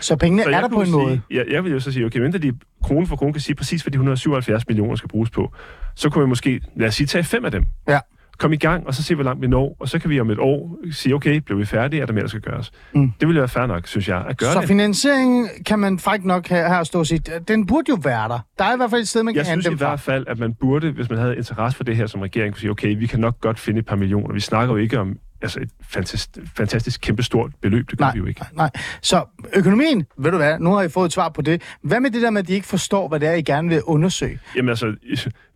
[0.00, 1.10] Så pengene Så er der på en måde.
[1.10, 3.56] Sige, jeg, jeg vil jo så sige, okay, mindre de krone for krone kan sige
[3.56, 5.52] præcis, hvad de 177 millioner skal bruges på,
[5.94, 7.64] så kunne vi måske, lad os sige, tage fem af dem.
[7.88, 7.98] Ja.
[8.38, 10.30] Kom i gang, og så se, hvor langt vi når, og så kan vi om
[10.30, 12.70] et år sige, okay, blev vi færdige, er der mere, der skal gøres.
[12.94, 13.12] Mm.
[13.20, 14.68] Det ville være fair nok, synes jeg, at gøre Så det.
[14.68, 18.38] finansieringen kan man faktisk nok her, her stå og sige, den burde jo være der.
[18.58, 19.88] Der er i hvert fald et sted, man kan Jeg synes hente i dem fra.
[19.88, 22.60] hvert fald, at man burde, hvis man havde interesse for det her som regering, kunne
[22.60, 24.34] sige, okay, vi kan nok godt finde et par millioner.
[24.34, 28.18] Vi snakker jo ikke om altså et fantastisk, fantastisk kæmpestort beløb, det gør Nej, vi
[28.18, 28.40] jo ikke.
[28.52, 28.70] nej.
[29.02, 31.62] Så økonomien, ved du hvad, nu har I fået et svar på det.
[31.82, 33.82] Hvad med det der med, at de ikke forstår, hvad det er, I gerne vil
[33.82, 34.38] undersøge?
[34.56, 34.94] Jamen altså,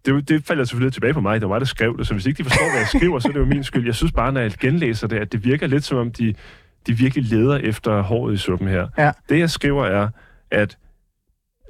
[0.06, 1.40] det, det falder selvfølgelig tilbage på mig.
[1.40, 3.28] Det var mig, der skrev det, så hvis ikke de forstår, hvad jeg skriver, så
[3.28, 3.84] er det jo min skyld.
[3.84, 6.34] Jeg synes bare, når jeg genlæser det, at det virker lidt som om, de,
[6.86, 8.88] de virkelig leder efter håret i suppen her.
[8.98, 9.12] Ja.
[9.28, 10.08] Det, jeg skriver, er,
[10.50, 10.76] at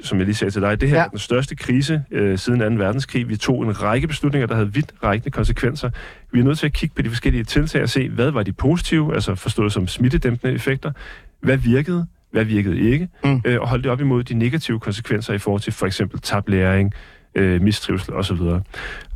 [0.05, 1.05] som jeg lige sagde til dig, det her Ja.
[1.05, 2.85] er den største krise øh, siden 2.
[2.85, 3.29] verdenskrig.
[3.29, 5.91] Vi tog en række beslutninger, der havde vidt rækkende konsekvenser.
[6.33, 8.53] Vi er nødt til at kigge på de forskellige tiltag og se, hvad var de
[8.53, 10.93] positive, altså forstået som smittedæmpende effekter,
[11.41, 13.41] hvad virkede, hvad virkede ikke, Mm.
[13.45, 16.49] øh, og holde det op imod de negative konsekvenser i forhold til for eksempel tabt
[16.49, 16.93] læring,
[17.35, 18.37] øh, mistrivsel osv.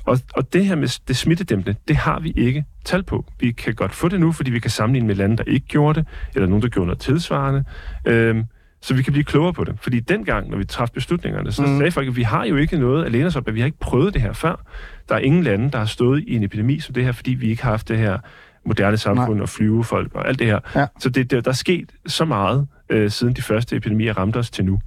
[0.05, 3.25] Og, og det her med det smittedæmpende, det har vi ikke tal på.
[3.41, 6.01] Vi kan godt få det nu, fordi vi kan sammenligne med lande, der ikke gjorde
[6.01, 7.65] det, eller nogen, der gjorde noget tilsvarende.
[8.07, 8.45] Øhm,
[8.83, 9.75] så vi kan blive klogere på det.
[9.81, 11.79] Fordi dengang, når vi træffede beslutningerne, så Mm.
[11.79, 13.67] sagde folk, at vi har jo ikke noget at læne os op, at vi har
[13.67, 14.65] ikke prøvet det her før.
[15.09, 17.51] Der er ingen lande, der har stået i en epidemi som det her, fordi vi
[17.51, 18.19] ikke har haft det her
[18.67, 20.59] moderne samfund og flyvefolk og alt det her.
[20.75, 20.87] Ja.
[20.99, 24.51] Så det, det, der er sket så meget, øh, siden de første epidemier ramte os
[24.51, 24.79] til nu.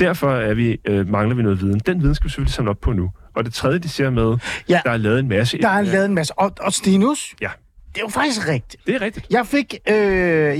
[0.00, 1.78] Derfor er vi, øh, mangler vi noget viden.
[1.86, 3.10] Den viden skal vi selvfølgelig samle op på nu.
[3.34, 4.36] Og det tredje, de ser med,
[4.68, 4.80] Ja.
[4.84, 5.58] der er lavet en masse...
[5.58, 6.38] Der er lavet en masse.
[6.38, 7.50] Og, og Stinus, Ja,
[7.88, 8.86] det er jo faktisk rigtigt.
[8.86, 9.26] det er rigtigt.
[9.30, 9.94] Jeg fik, øh,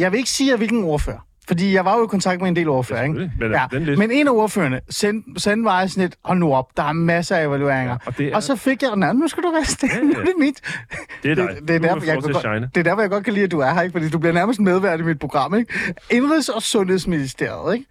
[0.00, 1.18] jeg vil ikke sige, hvilken ordfører.
[1.48, 3.14] Fordi jeg var jo i kontakt med en del ordfører, ikke?
[3.14, 6.54] Men, Ja, den liste- men en af ordførerne sendte send mig sådan et, hold nu
[6.54, 7.96] op, der er masser af evalueringer.
[8.06, 10.10] Ja, og er- og så fik jeg, nej, nu skal du være stille, Ja, nu
[10.12, 10.18] ja.
[10.20, 10.60] er det mit.
[11.22, 11.48] Det er dig.
[11.48, 13.58] Det, det, er derfor, jeg godt, det er derfor, jeg godt kan lide, at du
[13.60, 13.92] er her, ikke?
[13.92, 15.74] Fordi du bliver nærmest medvært i mit program, ikke?
[16.12, 17.86] Indrigs- og Sundhedsministeriet, ikke?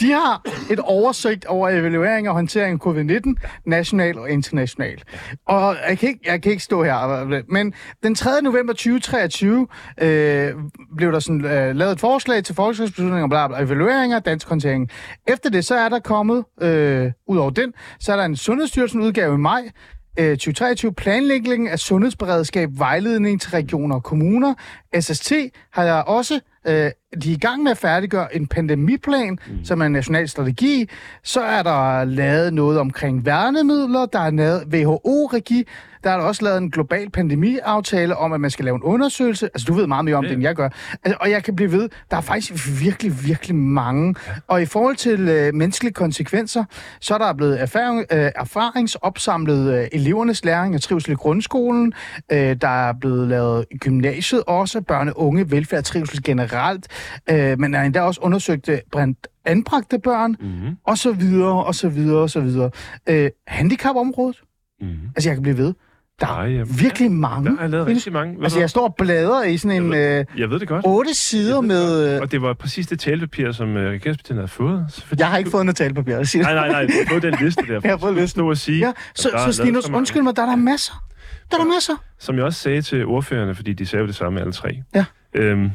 [0.00, 3.34] De har et oversigt over evaluering og håndtering af covid-19,
[3.66, 5.02] national og international.
[5.46, 8.42] Og jeg kan, ikke, jeg kan ikke stå her, men den 3.
[8.42, 9.66] november 2023
[10.02, 10.52] øh,
[10.96, 14.90] blev der sådan, øh, lavet et forslag til folketingsbeslutninger, bla, bla, evalueringer, dansk håndtering.
[15.28, 19.00] Efter det, så er der kommet, øh, ud over den, så er der en Sundhedsstyrelsen
[19.00, 19.70] udgave i maj,
[20.18, 24.54] øh, 2023 planlægning af sundhedsberedskab, vejledning til regioner og kommuner.
[25.00, 25.32] SST
[25.72, 26.90] har jeg også Øh,
[27.22, 29.64] de er i gang med at færdiggøre en pandemiplan, mm.
[29.64, 30.88] som er en national strategi.
[31.22, 35.64] Så er der lavet noget omkring værnemidler, der er lavet WHO-regi,
[36.06, 39.46] der er der også lavet en global pandemiaftale om, at man skal lave en undersøgelse.
[39.46, 40.68] Altså, du ved meget mere om det, end jeg gør.
[41.04, 44.14] Altså, og jeg kan blive ved, der er faktisk virkelig, virkelig mange.
[44.46, 46.64] Og i forhold til øh, menneskelige konsekvenser,
[47.00, 51.92] så er der blevet erfaring, øh, erfaringsopsamlet øh, elevernes læring og trivsel i grundskolen.
[52.32, 56.88] Øh, der er blevet lavet gymnasiet også, børne, unge, velfærd trivsel generelt.
[57.30, 60.76] Øh, men er endda også undersøgt øh, blandt anbragte børn, mm-hmm.
[60.84, 62.70] og så videre, og så videre, og så videre.
[63.06, 64.36] Øh, handicapområdet,
[64.80, 65.08] Mm-hmm.
[65.16, 65.74] altså jeg kan blive ved.
[66.20, 67.56] Der er virkelig mange.
[67.56, 68.36] Der er lavet rigtig mange.
[68.36, 70.84] Ved Altså jeg står og bladrer i sådan en Jeg øh, Jeg ved det godt.
[70.88, 72.14] otte sider med...
[72.14, 74.84] Øh, Og det var præcis det talepapir, som øh, regeringspartierne havde fået.
[74.88, 76.54] Så fordi- jeg har ikke fået noget talepapir, jeg siger det.
[76.54, 76.86] Nej, nej, nej.
[76.86, 77.80] Du har fået den liste der.
[77.84, 78.42] Jeg har fået listen.
[78.42, 81.04] Og sige, Ja, at så, så Stinus, undskyld mig, der er der masser.
[81.50, 81.92] Der er der masser.
[82.18, 84.82] Som jeg også sagde til ordførerne, fordi de sagde jo det samme alle tre.
[84.94, 85.04] Ja.
[85.34, 85.70] Øhm,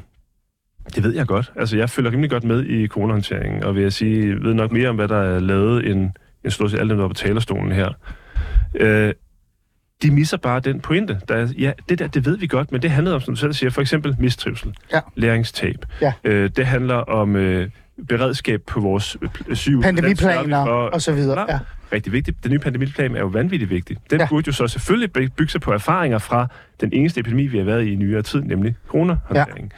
[0.95, 1.51] det ved jeg godt.
[1.55, 4.89] Altså, jeg følger rimelig godt med i coronahåndteringen, og vil jeg sige, ved nok mere
[4.89, 6.09] om, hvad der er lavet, end,
[6.43, 7.89] end stort set alle dem, der var på talerstolen her.
[8.75, 9.13] Øh,
[10.01, 11.19] de misser bare den pointe.
[11.27, 13.39] Der er, ja, det der, det ved vi godt, men det handler om, som du
[13.39, 14.99] selv siger, for eksempel mistrivsel, Ja.
[15.15, 15.85] læringstab.
[16.01, 16.13] Ja.
[16.23, 17.69] Øh, det handler om øh,
[18.07, 19.57] beredskab på vores øh, sygehus.
[19.57, 21.45] Sørger vi Pandemiplaner for- og så videre.
[21.49, 21.59] Ja.
[21.93, 22.43] rigtig vigtigt.
[22.43, 23.97] Den nye pandemiplan er jo vanvittigt vigtig.
[24.09, 24.27] Den Ja.
[24.29, 26.47] burde jo så selvfølgelig by- bygge sig på erfaringer fra
[26.81, 29.71] den eneste epidemi, vi har været i i nyere tid, nemlig coronahåndteringen.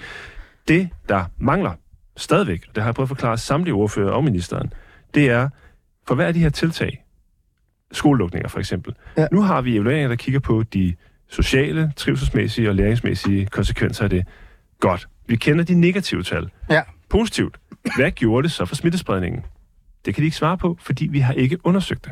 [0.69, 0.73] Ja.
[0.73, 1.71] Det, der mangler
[2.17, 4.73] stadigvæk, og det har jeg prøvet at forklare samtlige ordfører og ministeren,
[5.13, 5.49] det er,
[6.07, 7.02] for hvad er de her tiltag?
[7.93, 8.93] Skolelukninger for eksempel.
[9.17, 9.27] Ja.
[9.31, 10.93] Nu har vi evalueringer, der kigger på de
[11.29, 14.23] sociale, trivselsmæssige og læringsmæssige konsekvenser af det.
[14.79, 15.07] Godt.
[15.27, 16.49] Vi kender de negative tal.
[16.69, 16.81] Ja.
[17.09, 17.57] Positivt.
[17.97, 19.41] Hvad gjorde det så for smittespredningen?
[20.05, 22.11] Det kan de ikke svare på, fordi vi har ikke undersøgt det.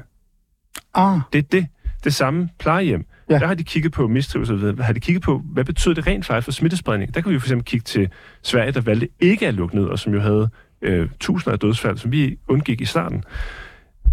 [0.93, 1.67] Ah, Det er det.
[2.03, 3.05] Det samme plejehjem.
[3.29, 3.39] Ja.
[3.39, 4.81] Der har de kigget på mistrivsel.
[4.81, 7.13] Har de kigget på, hvad betød det rent faktisk for smittespredning?
[7.15, 8.09] Der kan vi for eksempel kigge til
[8.41, 10.49] Sverige, der valgte ikke at lukke ned, og som jo havde
[10.81, 13.23] øh, tusinder af dødsfald, som vi undgik i starten.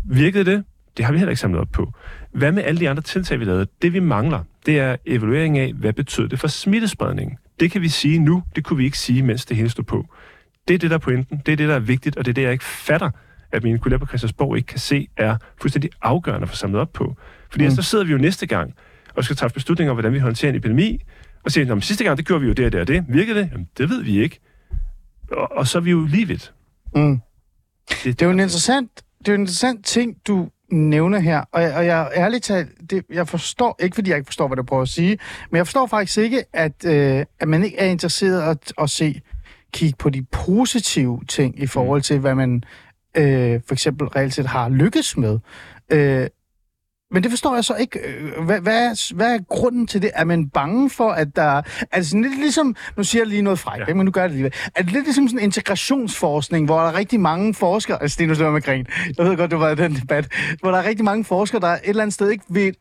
[0.04, 0.64] Virkede det?
[0.98, 1.92] Det har vi heller ikke samlet op på.
[2.32, 3.66] Hvad med alle de andre tiltag, vi lavede?
[3.82, 7.36] Det vi mangler, det er evaluering af, hvad betød det for smittespredningen?
[7.60, 10.06] Det kan vi sige nu, det kunne vi ikke sige, mens det hele stod på.
[10.68, 11.42] Det er det, der er pointen.
[11.46, 13.10] Det er det, der er vigtigt, og det er det, jeg ikke fatter,
[13.52, 16.92] at mine kolleger på Christiansborg ikke kan se, er fuldstændig afgørende at få samlet op
[16.92, 17.16] på.
[17.50, 17.70] Fordi mm.
[17.70, 18.74] så sidder vi jo næste gang
[19.14, 21.00] og skal træffe beslutninger om, hvordan vi håndterer en epidemi,
[21.44, 23.04] og siger, at sidste gang, det gjorde vi jo det og det og det.
[23.08, 23.48] Virkede det?
[23.52, 24.40] Jamen, det ved vi ikke.
[25.32, 26.52] Og, og så er vi jo lige vidt.
[26.94, 27.20] mm.
[27.88, 31.44] Det, Det er jo en interessant, det er jo en interessant ting, du nævner her,
[31.52, 34.56] og jeg, og jeg ærligt talt, det, jeg forstår, ikke fordi jeg ikke forstår, hvad
[34.56, 35.18] du prøver at sige,
[35.50, 39.20] men jeg forstår faktisk ikke, at, øh, at man ikke er interesseret at, at se,
[39.72, 42.62] kigge på de positive ting i forhold til, hvad man
[43.16, 45.38] øh, for eksempel reelt set har lykkes med.
[45.90, 46.26] Øh,
[47.10, 47.98] men det forstår jeg så ikke.
[47.98, 50.10] Øh, Hvad, hvad, er, hvad er grunden til det?
[50.14, 51.62] Er man bange for, at der...
[51.92, 52.76] Er sådan lidt ligesom...
[52.96, 53.94] Nu siger jeg lige noget frækt, Ja.
[53.94, 54.52] men nu gør jeg det alligevel.
[54.74, 58.02] Er det lidt ligesom sådan en integrationsforskning, hvor der er rigtig mange forskere...
[58.02, 58.54] Altså, Sten, nu slår jeg
[59.30, 60.28] ved godt, du var i den debat.
[60.60, 62.74] Hvor der er rigtig mange forskere, der et eller andet sted ikke vil...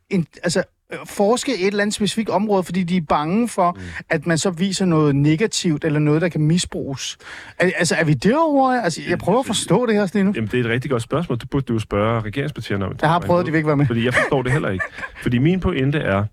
[0.43, 0.63] Altså,
[1.05, 3.81] forske i et eller andet specifikt område, fordi de er bange for, mm.
[4.09, 7.17] at man så viser noget negativt, eller noget, der kan misbruges.
[7.59, 8.83] Er, altså, er vi derovre?
[8.83, 10.31] Altså, jeg prøver at forstå det her, Stine.
[10.35, 11.39] Jamen, det er et rigtig godt spørgsmål.
[11.39, 12.95] Det burde du jo spørge regeringspartierne om.
[13.01, 13.87] Jeg har prøvet, de vil ikke være med.
[13.87, 14.85] Fordi jeg forstår det heller ikke.
[15.21, 16.25] Fordi min pointe er,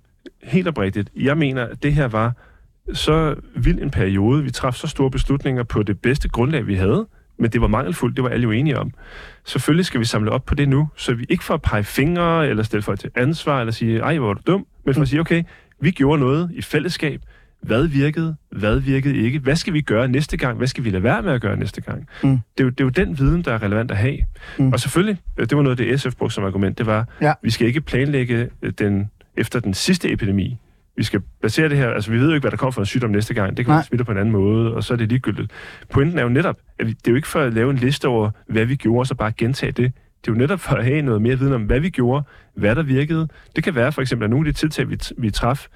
[0.43, 2.33] helt oprigtigt, jeg mener, at det her var
[2.93, 4.45] så vild en periode.
[4.45, 7.07] Vi traf så store beslutninger på det bedste grundlag, vi havde.
[7.39, 8.91] Men det var mangelfuldt, det var alle jo enige om.
[9.45, 12.49] Selvfølgelig skal vi samle op på det nu, så vi ikke får at pege fingre,
[12.49, 15.09] eller stille folk til ansvar, eller sige, ej, hvor er du dum, men for at
[15.09, 15.43] sige, okay,
[15.81, 17.21] vi gjorde noget i fællesskab.
[17.63, 18.37] Hvad virkede?
[18.51, 19.39] Hvad virkede ikke?
[19.39, 20.59] Hvad skal vi gøre næste gang?
[20.59, 22.09] Hvad skal vi lade være med at gøre næste gang?
[22.23, 22.31] Mm.
[22.31, 24.19] Det, er jo, det er jo den viden, der er relevant at have.
[24.59, 24.65] Mm.
[24.65, 24.73] Mm.
[24.73, 27.33] Og selvfølgelig, øh, det var noget, det SF brugte som argument, det var, Ja.
[27.43, 30.59] vi skal ikke planlægge øh, den efter den sidste epidemi.
[30.97, 32.87] Vi skal basere det her, altså vi ved jo ikke, hvad der kommer for en
[32.87, 33.57] sygdom næste gang.
[33.57, 33.81] Det kan Nej.
[33.81, 35.53] vi smitte på en anden måde, og så er det ligegyldigt.
[35.91, 38.09] Pointen er jo netop, at vi, det er jo ikke for at lave en liste
[38.09, 39.93] over, hvad vi gjorde, og så bare gentage det.
[40.25, 42.25] Det er jo netop for at have noget mere viden om, hvad vi gjorde,
[42.57, 43.29] hvad der virkede.
[43.57, 45.67] Det kan være for eksempel, at nogle af de tiltag, vi, vi traf,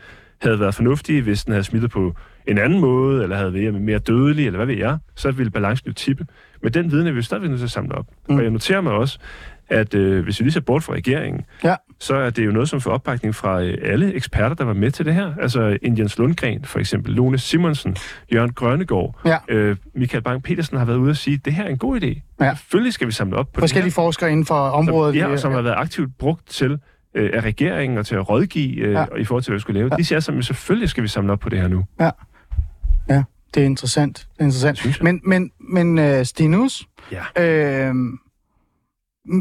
[0.42, 2.14] havde været fornuftige, hvis den havde smittet på
[2.48, 5.88] en anden måde, eller havde været mere dødelig, eller hvad ved jeg, så ville balancen
[5.88, 6.26] jo tippe.
[6.62, 8.06] Men den viden er vi jo stadigvæk nødt til at samle op.
[8.28, 8.36] Mm.
[8.36, 9.18] Og jeg noterer mig også,
[9.70, 11.74] at øh, hvis vi lige ser bort fra regeringen, Ja.
[12.00, 14.90] så er det jo noget, som får opbakning fra øh, alle eksperter, der var med
[14.90, 15.32] til det her.
[15.40, 17.96] Altså en Jens Lundgren, for eksempel, Lone Simonsen,
[18.32, 19.36] Jørgen Grønnegård, Ja.
[19.48, 22.20] øh, Michael Bang-Petersen har været ude og sige, at det her er en god idé.
[22.40, 22.54] Ja.
[22.54, 25.14] Selvfølgelig skal vi samle op på Forskellige det forskere inden for her, området.
[25.20, 26.78] som, ja, som har været aktivt brugt til
[27.14, 29.04] øh, af regeringen og til at rådgive øh, Ja.
[29.18, 29.88] i forhold til, hvad vi skulle lave.
[29.92, 29.96] Ja.
[29.96, 31.84] De siger altså, at selvfølgelig skal vi samle op på det her nu.
[32.00, 32.10] Ja,
[33.54, 34.16] det er interessant.
[34.32, 34.78] Det er interessant.
[34.78, 35.04] Synes jeg.
[35.04, 37.42] Men, men, men uh, Stinus, Ja.
[37.44, 37.94] øh,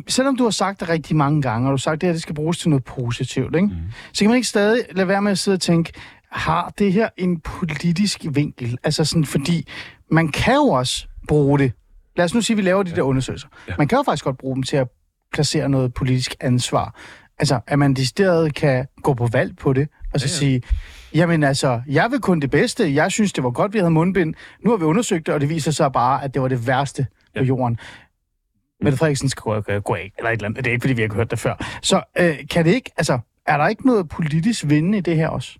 [0.08, 2.13] selvom du har sagt det rigtig mange gange, og du har sagt, at det her
[2.13, 3.67] det skal bruges til noget positivt, ikke?
[3.67, 3.74] Mm.
[4.13, 5.91] så kan man ikke stadig lade være med at sidde og tænke,
[6.32, 8.78] har det her en politisk vinkel?
[8.84, 9.67] Altså sådan, fordi
[10.12, 11.72] man kan jo også bruge det.
[12.17, 13.48] Lad os nu sige, at vi laver de der undersøgelser.
[13.67, 13.74] Ja.
[13.78, 14.88] Man kan jo faktisk godt bruge dem til at
[15.34, 17.00] placere noget politisk ansvar.
[17.39, 20.60] Altså, at man decideret kan gå på valg på det, og så Ja, ja, ja.
[20.60, 20.62] sige,
[21.13, 22.93] jamen altså, jeg vil kun det bedste.
[22.93, 24.34] Jeg synes, det var godt, vi havde mundbind.
[24.63, 27.08] Nu har vi undersøgt det, og det viser sig bare, at det var det værste
[27.36, 27.39] ja.
[27.39, 27.80] på jorden.
[28.82, 30.63] Mette Frederiksen skal gå, gå, af, eller et eller andet.
[30.63, 31.80] Det er ikke, fordi vi har hørt det før.
[31.82, 35.28] Så øh, kan det ikke, altså, er der ikke noget politisk vinde i det her
[35.28, 35.58] også?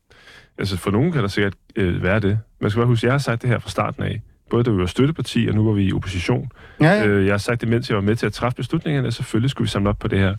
[0.58, 2.40] Altså for nogen kan der sikkert øh, være det.
[2.62, 4.22] Man skal bare huske, jeg har sagt det her fra starten af.
[4.50, 6.52] Både da vi var støtteparti, og nu var vi i opposition.
[6.82, 7.08] Ja, ja.
[7.08, 9.50] Øh, jeg har sagt det, mens jeg var med til at træffe beslutningerne, at selvfølgelig
[9.50, 10.36] skulle vi samle op på det her.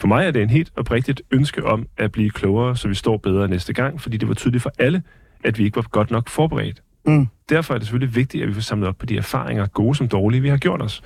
[0.00, 3.16] For mig er det en helt oprigtigt ønske om at blive klogere, så vi står
[3.16, 5.02] bedre næste gang, fordi det var tydeligt for alle,
[5.44, 6.82] at vi ikke var godt nok forberedt.
[7.06, 7.26] Mm.
[7.48, 10.08] Derfor er det selvfølgelig vigtigt, at vi får samlet op på de erfaringer, gode som
[10.08, 11.02] dårlige, vi har gjort os.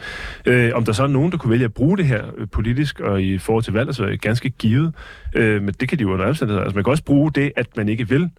[0.47, 3.01] Øh, om der så er nogen, der kunne vælge at bruge det her øh, politisk
[3.01, 4.95] og i forhold til valg, så er det ganske givet.
[5.37, 6.65] Øh, men det kan de jo under omstændigheder.
[6.65, 8.31] Altså man kan også bruge det, at man ikke vil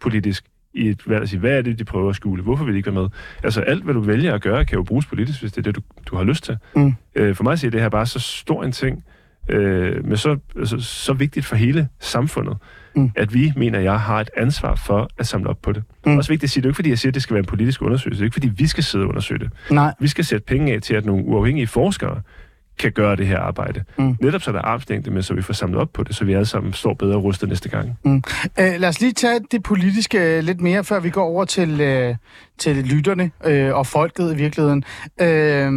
[0.00, 2.42] politisk i et valg og sige, hvad er det, de prøver at skjule?
[2.42, 3.10] Hvorfor vil de ikke være med?
[3.42, 5.76] Altså alt, hvad du vælger at gøre, kan jo bruges politisk, hvis det er det,
[5.76, 6.56] du, du har lyst til.
[6.76, 6.94] Mm.
[7.14, 9.04] Øh, for mig siger det her bare så stor en ting,
[9.48, 12.56] øh, men så, altså, så vigtigt for hele samfundet,
[12.96, 13.02] Mm.
[13.02, 13.10] mm.
[13.16, 15.82] at vi, mener jeg, har et ansvar for at samle op på det.
[16.06, 16.12] Mm.
[16.12, 16.18] Mm.
[16.18, 17.46] Også vigtigt at sige, det er ikke fordi, jeg siger, at det skal være en
[17.46, 18.18] politisk undersøgelse.
[18.18, 19.50] Det er ikke fordi, vi skal sidde og undersøge det.
[19.70, 19.94] Nej.
[20.00, 22.20] Vi skal sætte penge af til, at nogle uafhængige forskere
[22.78, 23.84] kan gøre det her arbejde.
[23.98, 24.04] Mm.
[24.04, 24.16] Mm.
[24.20, 26.32] Netop så der er armslængde med, så vi får samlet op på det, så vi
[26.32, 27.98] alle sammen står bedre rustet næste gang.
[28.60, 32.14] Øh, lad os lige tage det politiske lidt mere, før vi går over til, øh,
[32.58, 34.84] til lytterne øh, og folket i virkeligheden.
[35.20, 35.72] Øh,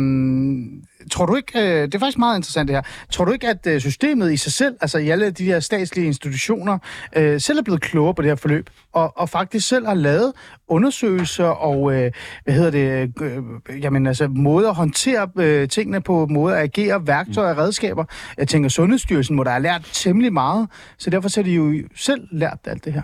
[1.11, 3.67] tror du ikke, øh, det er faktisk meget interessant det her, tror du ikke, at
[3.67, 6.77] øh, systemet i sig selv, altså i alle de her statslige institutioner,
[7.15, 10.33] øh, selv er blevet klogere på det her forløb, og, og faktisk selv har lavet
[10.67, 12.11] undersøgelser og, øh,
[12.43, 17.07] hvad hedder det, øh, jamen altså måder at håndtere øh, tingene på, måder at agere,
[17.07, 18.05] værktøjer og redskaber.
[18.37, 22.27] Jeg tænker, Sundhedsstyrelsen må da have lært temmelig meget, så derfor har de jo selv
[22.31, 23.01] lært alt det her.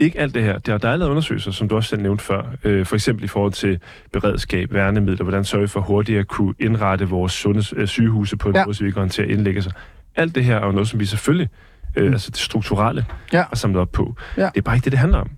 [0.00, 0.58] Ikke alt det her.
[0.58, 2.42] Der, der er lavet undersøgelser, som du også selv nævnte før.
[2.64, 3.80] Øh, for eksempel i forhold til
[4.12, 8.48] beredskab, værnemidler, hvordan sørger vi for hurtigt at kunne indrette vores sundheds, øh, sygehuse på
[8.48, 8.64] en Ja.
[8.64, 9.70] måde, så vi kan håndtere indlæggelser.
[10.16, 11.48] Alt det her er jo noget, som vi selvfølgelig,
[11.96, 12.12] øh, Mm.
[12.12, 13.42] altså det strukturelle, Ja.
[13.48, 14.16] har samlet op på.
[14.36, 14.42] Ja.
[14.42, 15.30] Det er bare ikke det, det handler om.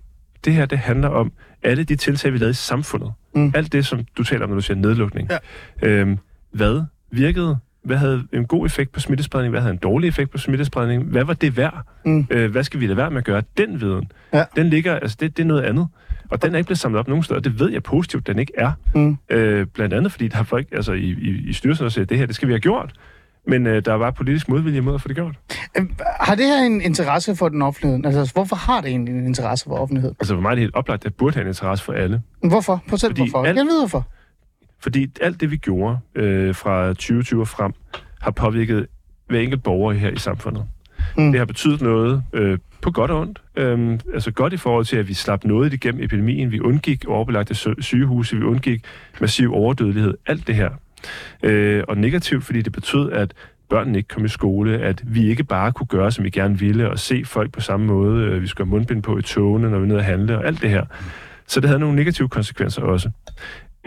[0.45, 1.31] Det her, det handler om
[1.63, 3.11] alle de tiltag, vi lavede i samfundet.
[3.35, 3.51] Mm.
[3.55, 5.29] Alt det, som du taler om, når du siger nedlukning.
[5.81, 5.87] Ja.
[5.89, 6.17] Øhm,
[6.51, 7.57] hvad virkede?
[7.83, 9.51] Hvad havde en god effekt på smittespredning?
[9.51, 11.03] Hvad havde en dårlig effekt på smittespredning?
[11.03, 11.81] Hvad var det værd?
[12.05, 12.27] Mm.
[12.29, 13.43] Øh, hvad skal vi lade være med at gøre?
[13.57, 14.43] Den viden, Ja.
[14.55, 15.87] den ligger, altså det, det er noget andet.
[16.29, 17.39] Og den er ikke blevet samlet op nogen steder.
[17.39, 18.71] Det ved jeg positivt, den ikke er.
[18.95, 19.17] Mm.
[19.29, 22.17] Øh, blandt andet, fordi der er folk altså, i, i, i styrelsen, der siger, det
[22.17, 22.93] her, det skal vi have gjort.
[23.47, 25.35] Men øh, der var politisk modvilje mod at få det gjort.
[25.77, 25.85] Øh,
[26.19, 28.05] Har det her en interesse for den offentlighed?
[28.05, 30.11] Altså, hvorfor har det egentlig en interesse for offentlighed?
[30.19, 32.21] Altså for mig er det helt oplagt, at det burde have en interesse for alle.
[32.43, 32.83] Hvorfor?
[32.89, 33.45] Prøv selv Fordi hvorfor.
[33.47, 34.07] alt- Jeg ved hvorfor.
[34.83, 37.73] Fordi alt det, vi gjorde øh, fra 2020 og frem,
[38.21, 38.87] har påvirket
[39.27, 40.65] hver enkelt borger her i samfundet.
[41.17, 41.31] Mm.
[41.31, 43.41] Det har betydet noget øh, på godt og ondt.
[43.55, 46.51] Øhm, altså godt i forhold til, at vi slap noget igennem epidemien.
[46.51, 48.85] Vi undgik overbelagte sygehuse, vi undgik
[49.21, 50.13] massiv overdødelighed.
[50.25, 50.69] Alt det her.
[51.43, 53.33] Øh, og negativt, fordi det betød, at
[53.69, 56.89] børnene ikke kom i skole, at vi ikke bare kunne gøre, som vi gerne ville,
[56.89, 58.25] og se folk på samme måde.
[58.25, 60.45] Øh, Vi skulle have mundbind på i togene, når vi er nede at handle, og
[60.45, 60.85] alt det her.
[61.47, 63.09] Så det havde nogle negative konsekvenser også.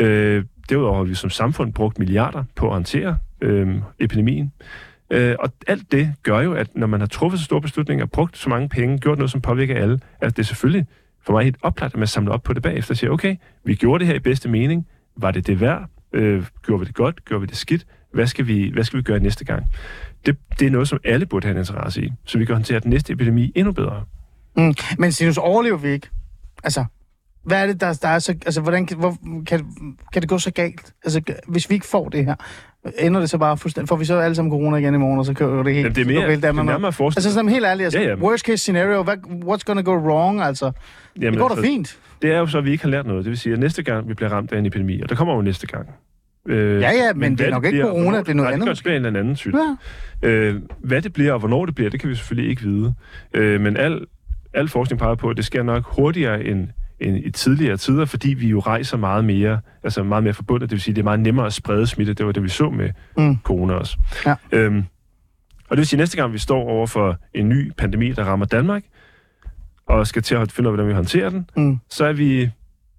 [0.01, 4.53] Øh, derudover har vi som samfund brugt milliarder på at håndtere øh, epidemien.
[5.11, 8.39] Øh, og alt det gør jo, at når man har truffet så store beslutninger, brugt
[8.39, 10.87] så mange penge, gjort noget, som påvirker alle, at det er selvfølgelig
[11.27, 13.75] for mig helt oplagt, at man samler op på det bagefter og siger, okay, vi
[13.75, 14.87] gjorde det her i bedste mening.
[15.17, 15.89] Var det det værd?
[16.13, 17.25] Øh, gjorde vi det godt?
[17.25, 17.87] Gjorde vi det skidt?
[18.13, 19.67] Hvad skal vi, hvad skal vi gøre næste gang?
[20.27, 22.81] Det, det er noget, som alle burde have en interesse i, så vi kan håndtere
[22.81, 24.05] den næste epidemi endnu bedre.
[24.57, 24.75] Mm.
[24.99, 26.09] Men Sinus, overlever vi ikke?
[26.65, 26.85] Altså,
[27.47, 28.33] hvad er det, der, der er så...
[28.33, 29.67] Altså, hvordan hvor, kan,
[30.13, 30.93] kan det gå så galt?
[31.05, 32.35] Altså, hvis vi ikke får det her,
[32.99, 33.89] ender det så bare fuldstændig...
[33.89, 35.85] Får vi så alle sammen corona igen i morgen, og så kører det helt...
[35.85, 36.93] Jamen, det er mere, det er nærmere.
[37.01, 38.15] Altså, sådan helt ærligt, altså, Ja, ja.
[38.15, 40.73] worst case scenario, hvad, what's gonna go wrong, altså?
[41.21, 41.99] Jamen, det går da altså, fint.
[42.23, 43.25] Det er jo så, at vi ikke har lært noget.
[43.25, 45.35] Det vil sige, at næste gang vi bliver ramt af en epidemi, og der kommer
[45.35, 45.89] jo næste gang.
[46.49, 48.69] Øh, Ja, ja, men det er nok ikke bliver, corona, det er noget nej, andet
[48.69, 49.59] Det kan være en eller anden type.
[50.23, 50.29] Ja.
[50.29, 52.95] Øh, hvad det bliver, og hvornår det bliver, det kan vi selvfølgelig ikke vide.
[53.35, 54.01] Øh, men al,
[54.55, 56.69] al forskning peger på, at det sker nok hurtigere end,
[57.01, 60.71] end i tidligere tider, fordi vi jo rejser meget mere, altså meget mere forbundet.
[60.71, 62.15] Det vil sige, det er meget nemmere at sprede smitte.
[62.15, 63.37] Det var det, vi så med Mm.
[63.45, 63.97] corona også.
[64.27, 64.35] Ja.
[64.53, 64.79] Øhm,
[65.69, 68.25] og det vil sige, at næste gang vi står over for en ny pandemi, der
[68.25, 68.83] rammer Danmark,
[69.87, 71.79] og skal til at finde ud af, hvordan vi håndterer den, Mm.
[71.91, 72.51] så er vi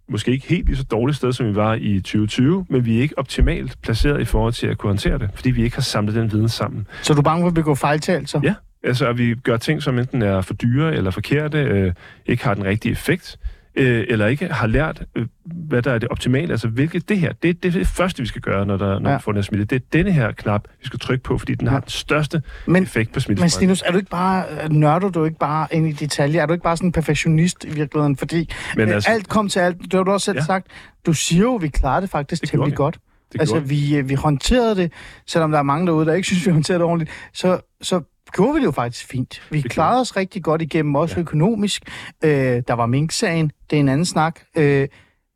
[0.10, 3.02] måske ikke helt lige så dårligt sted, som vi var i 2020, men vi er
[3.02, 6.16] ikke optimalt placeret i forhold til at kunne håndtere det, fordi vi ikke har samlet
[6.16, 6.88] den viden sammen.
[7.02, 8.40] Så du er bange for at begå fejltagelser?
[8.44, 11.94] Ja, altså at vi gør ting, som enten er for dyre eller forkerte, øh,
[12.26, 13.38] ikke har den rigtige effekt,
[13.78, 16.52] øh, eller ikke har lært, øh, hvad der er det optimale.
[16.52, 19.10] Altså, hvilket det her, det, det er det første, vi skal gøre, når, der, når
[19.10, 19.10] Ja.
[19.10, 19.18] ja.
[19.18, 19.66] vi får den smitte.
[19.66, 22.74] Det er denne her knap, vi skal trykke på, fordi den har den største Men-
[22.74, 23.52] men, effekt på Men smittespredning.
[23.52, 26.42] Stinus, er du ikke bare, nørder du ikke bare ind i detaljer?
[26.42, 28.18] Er du ikke bare sådan en perfektionist i virkeligheden?
[28.18, 28.38] Fordi
[28.76, 29.78] Men Men altså, alt kom til alt.
[29.82, 30.42] Det har du også selv ja.
[30.42, 30.46] Ja.
[30.46, 30.68] sagt.
[31.06, 32.98] Du siger jo, vi klarede det faktisk Det temmelig godt.
[33.34, 34.92] Det altså, vi, øh, vi håndterede det,
[35.28, 37.12] selvom der er mange derude, der ikke synes, vi håndterede det ordentligt.
[37.34, 38.02] Så, så
[38.32, 39.42] gjorde vi det jo faktisk fint.
[39.52, 41.22] Vi Det klarede os rigtig godt igennem, også ja.
[41.22, 41.84] Økonomisk.
[42.24, 42.30] Øh,
[42.68, 44.40] der var Mink-sagen, det er en anden snak.
[44.58, 44.88] Øh,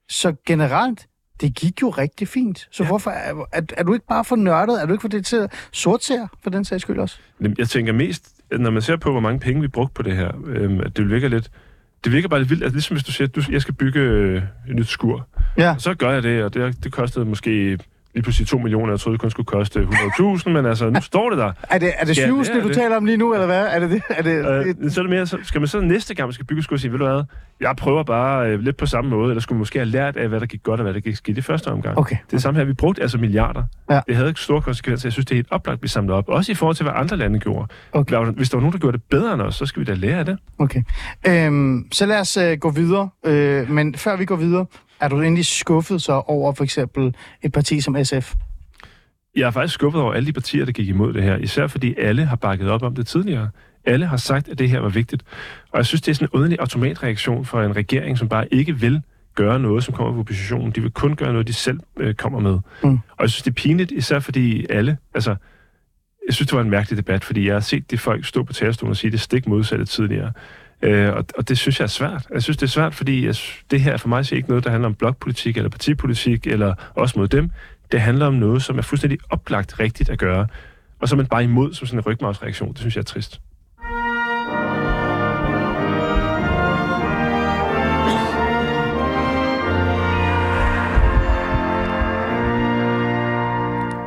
[0.10, 1.08] så generelt,
[1.42, 2.68] det gik jo rigtig fint.
[2.72, 2.88] Så ja.
[2.88, 4.82] Hvorfor er, er, er du ikke bare for nørdet?
[4.82, 7.18] Er du ikke for det til sortser, for den sags skyld også?
[7.58, 10.32] Jeg tænker mest, når man ser på, hvor mange penge vi brugte på det her,
[10.86, 11.52] at det virker lidt...
[12.04, 14.00] Det virker bare lidt vildt, altså ligesom hvis du siger, at du, jeg skal bygge
[14.00, 15.28] øh, et nyt skur.
[15.58, 15.74] Ja.
[15.74, 17.80] Og så gør jeg det, og det, det kostede måske
[18.14, 18.92] lige pludselig 2 millioner.
[18.94, 21.52] Jeg troede, det kun skulle koste 100.000, men altså, nu står det der.
[21.70, 22.78] Er det, er det Ja, sygehusene, det er du det.
[22.78, 23.68] taler om lige nu, eller hvad?
[23.72, 24.02] Er det det?
[24.10, 26.34] Er det, det Øh, så er det mere, så skal man så næste gang, man
[26.34, 27.24] skal bygge, skulle sige, ved du hvad,
[27.62, 30.40] jeg prøver bare øh, lidt på samme måde, eller skulle måske have lært af, hvad
[30.40, 31.98] der gik godt og hvad der gik skidt i første omgang.
[31.98, 32.16] Okay.
[32.32, 33.64] Det er samme her, vi brugte altså milliarder.
[33.90, 34.00] Ja.
[34.08, 35.08] Det havde ikke store konsekvenser.
[35.08, 36.30] Jeg synes, det er helt oplagt, vi samler op.
[36.30, 37.68] Også i forhold til, hvad andre lande gjorde.
[37.92, 38.18] Okay.
[38.26, 40.20] Hvis der var nogen, der gjorde det bedre end os, så skal vi da lære
[40.20, 40.38] af det.
[40.60, 40.82] Okay.
[41.28, 43.10] Øhm, så lad os øh, gå videre.
[43.26, 44.66] Øh, men før vi går videre,
[45.02, 48.34] er du egentlig skuffet så over for eksempel et parti som SF?
[49.36, 51.38] Jeg er faktisk skuffet over alle de partier, der gik imod det her.
[51.38, 53.50] Især fordi alle har bakket op om det tidligere.
[53.86, 55.24] Alle har sagt, at det her var vigtigt.
[55.72, 58.80] Og jeg synes, det er sådan en underlig automatreaktion for en regering, som bare ikke
[58.80, 59.02] vil
[59.36, 60.72] gøre noget, som kommer fra oppositionen.
[60.72, 62.60] De vil kun gøre noget, de selv øh, kommer med.
[62.84, 62.90] Mm.
[62.92, 64.98] Og jeg synes, det er pinligt, især fordi alle...
[65.14, 65.36] Altså,
[66.28, 68.54] jeg synes, det var en mærkelig debat, fordi jeg har set de folk stå på
[68.54, 70.32] talerstolen og sige det stik modsatte tidligere.
[70.84, 72.28] Øh, og, og det synes jeg er svært.
[72.34, 73.36] Jeg synes, det er svært, fordi jeg,
[73.72, 77.20] det her for mig er ikke noget, der handler om blokpolitik eller partipolitik, eller også
[77.20, 77.52] mod dem.
[77.92, 80.48] Det handler om noget, som er fuldstændig oplagt rigtigt at gøre,
[81.00, 82.70] og som man bare imod som sådan en rygmavsreaktion.
[82.70, 83.42] Det synes jeg er trist.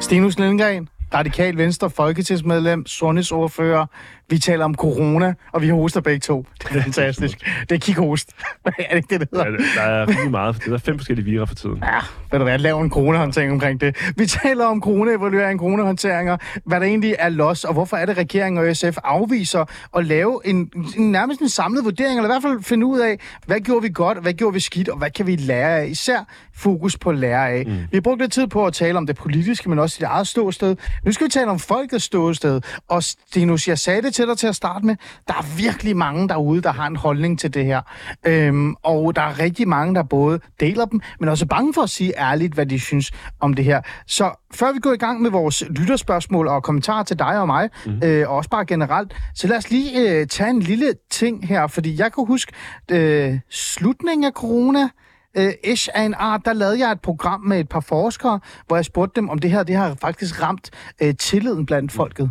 [0.01, 3.87] Stinus Lindgren, radikal venstre, folketingsmedlem, sundhedsordfører.
[4.31, 6.47] Vi taler om corona, og vi hoster begge to.
[6.62, 7.39] Det er fantastisk.
[7.68, 8.31] det er kikhost.
[8.66, 9.47] er det ikke det, det hedder?
[9.47, 11.83] Ja, der er rigtig meget, for det er fem forskellige virer for tiden.
[11.83, 11.99] Ja,
[12.31, 14.12] ved du hvad, lav en coronahåndtering omkring det.
[14.16, 18.68] Vi taler om corona-evaluering, coronahåndteringer, hvad der egentlig er los, og hvorfor er det, regeringen
[18.68, 19.64] og SF afviser
[19.97, 23.18] at lave en, en nærmest en samlet vurdering, eller i hvert fald finde ud af,
[23.47, 26.18] hvad gjorde vi godt, hvad gjorde vi skidt, og hvad kan vi lære af, især
[26.55, 27.66] fokus på at lære af.
[27.66, 27.72] Mm.
[27.72, 30.27] Vi har brugt lidt tid på at tale om det politiske, men også dit eget
[30.27, 30.77] ståsted.
[31.05, 34.47] Nu skal vi tale om folkets ståsted, og Stinus, jeg sagde det til dig til
[34.47, 34.97] at starte med,
[35.29, 37.81] der er virkelig mange derude, der har en holdning til det her.
[38.27, 41.83] Øhm, og der er rigtig mange, der både deler dem, men også er bange for
[41.83, 43.81] at sige ærligt, hvad de synes om det her.
[44.07, 47.71] Så før vi går i gang med vores lytterspørgsmål og kommentarer til dig og mig,
[47.87, 48.01] mm.
[48.05, 51.67] øh, og også bare generelt, så lad os lige øh, tage en lille ting her,
[51.67, 52.53] fordi jeg kan huske
[52.91, 54.89] øh, slutningen af corona,
[55.37, 58.77] øh, ish af en art, der lavede jeg et program med et par forskere, hvor
[58.77, 60.71] jeg spurgte dem, om det her det har faktisk ramt
[61.03, 62.31] øh, tilliden blandt folket.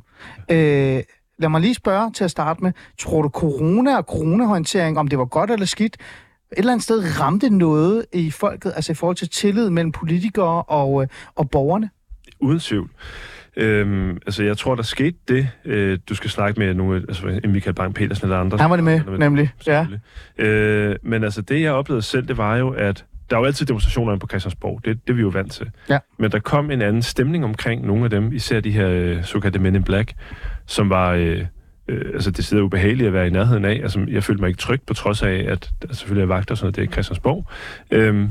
[0.51, 1.03] Øh,
[1.39, 2.71] lad mig lige spørge til at starte med.
[2.99, 7.19] Tror du corona og coronahåndtering, om det var godt eller skidt, et eller andet sted
[7.19, 11.89] ramte noget i folket, altså i forhold til tillid mellem politikere og, øh, og borgerne?
[12.39, 12.89] Uden tvivl.
[13.57, 15.49] Øhm, altså, jeg tror, der skete det.
[15.65, 18.57] Øh, du skal snakke med nogle, altså Michael Bang-Petersen eller andre.
[18.57, 19.49] Han var det med, Eller nemlig.
[19.67, 19.87] Ja.
[20.37, 23.65] Øh, men altså, det jeg oplevede selv, det var jo, at der er jo altid
[23.65, 24.81] demonstrationer på Christiansborg.
[24.85, 25.71] Det, det er vi jo vant til.
[25.89, 25.99] Ja.
[26.19, 29.59] Men der kom en anden stemning omkring nogle af dem, især de her øh, såkaldte
[29.59, 30.13] Men in Black,
[30.65, 31.11] som var...
[31.11, 31.45] Øh,
[31.87, 33.79] øh, altså det sidder ubehageligt at være i nærheden af.
[33.83, 36.57] Altså, jeg følte mig ikke tryg, på trods af, at der selvfølgelig er vagter og
[36.57, 37.47] sådan noget, det er Christiansborg.
[37.91, 38.29] Øhm,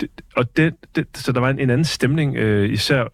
[0.00, 3.04] det, og det, det, så der var en, en anden stemning, øh, især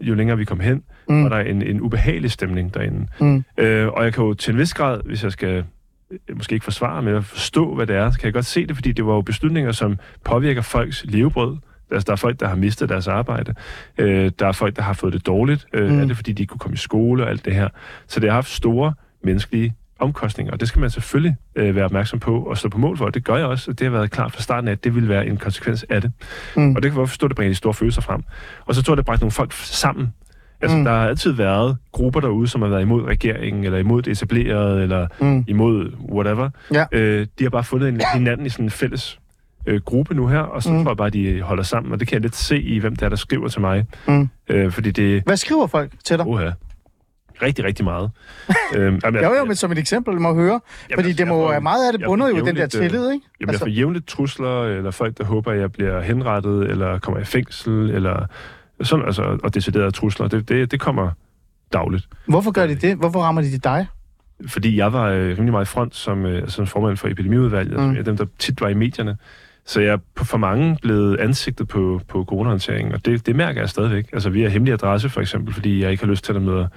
[0.00, 1.24] jo længere vi kom hen, Mm.
[1.24, 3.06] og der er en, en ubehagelig stemning derinde.
[3.20, 3.44] Mm.
[3.58, 5.64] Øh, og jeg kan jo til en vis grad, hvis jeg skal
[6.34, 8.76] måske ikke forsvare, men at forstå, hvad det er, så kan jeg godt se det,
[8.76, 11.56] fordi det var jo beslutninger, som påvirker folks levebrød.
[11.90, 13.54] Altså, der er folk, der har mistet deres arbejde.
[13.98, 15.66] Øh, der er folk, der har fået det dårligt.
[15.72, 16.00] Øh, Mm.
[16.00, 17.68] Er det, fordi de ikke kunne komme i skole og alt det her?
[18.06, 18.94] Så det har haft store
[19.24, 22.96] menneskelige omkostninger, og det skal man selvfølgelig øh, være opmærksom på og stå på mål
[22.98, 23.04] for.
[23.04, 24.94] Og det gør jeg også, og det har været klart fra starten af, at det
[24.94, 26.12] vil være en konsekvens af det.
[26.56, 26.76] Mm.
[26.76, 28.22] Og det kan jeg forstå, at det bringer de store følelser frem.
[28.66, 30.12] Og så tror jeg, det bragte nogle folk sammen.
[30.62, 30.84] Altså, Mm.
[30.84, 34.82] der har altid været grupper derude, som har været imod regeringen, eller imod det etablerede,
[34.82, 35.44] eller Mm.
[35.48, 36.50] imod whatever.
[36.72, 36.84] Ja.
[36.92, 39.18] Øh, de har bare fundet en, hinanden i sådan en fælles
[39.66, 40.82] øh, gruppe nu her, og så Mm.
[40.82, 43.04] tror jeg bare, de holder sammen, og det kan jeg lidt se i, hvem der
[43.04, 43.84] er, der skriver til mig.
[44.08, 44.28] Mm.
[44.50, 46.26] Øh, fordi det Hvad skriver folk til dig?
[46.26, 46.50] Oha.
[47.42, 48.10] Rigtig, rigtig meget.
[48.76, 50.60] øhm, jamen, Jo, jo, men som et eksempel, må høre.
[50.94, 52.68] Fordi altså, det må får- meget af det bunder får jo i den der øh,
[52.68, 53.26] tillid, ikke?
[53.40, 56.98] Jamen, altså, jeg får jævnligt trusler, eller folk, der håber, at jeg bliver henrettet, eller
[56.98, 58.26] kommer i fængsel, eller
[58.82, 60.28] sådan, altså, og deciderede trusler.
[60.28, 61.10] Det, det, det kommer
[61.72, 62.08] dagligt.
[62.26, 62.96] Hvorfor gør de det?
[62.96, 63.86] Hvorfor rammer de dig?
[64.46, 67.88] fordi jeg var øh, rimelig meget i front som, øh, som formand for epidemiudvalget, mm.
[67.88, 69.16] altså, dem, der tit var i medierne.
[69.66, 73.68] Så jeg er for mange blevet ansigtet på, på coronahåndteringen, og det, det mærker jeg
[73.68, 74.06] stadigvæk.
[74.12, 76.68] Altså, vi har hemmelig adresse, for eksempel, fordi jeg ikke har lyst til at møde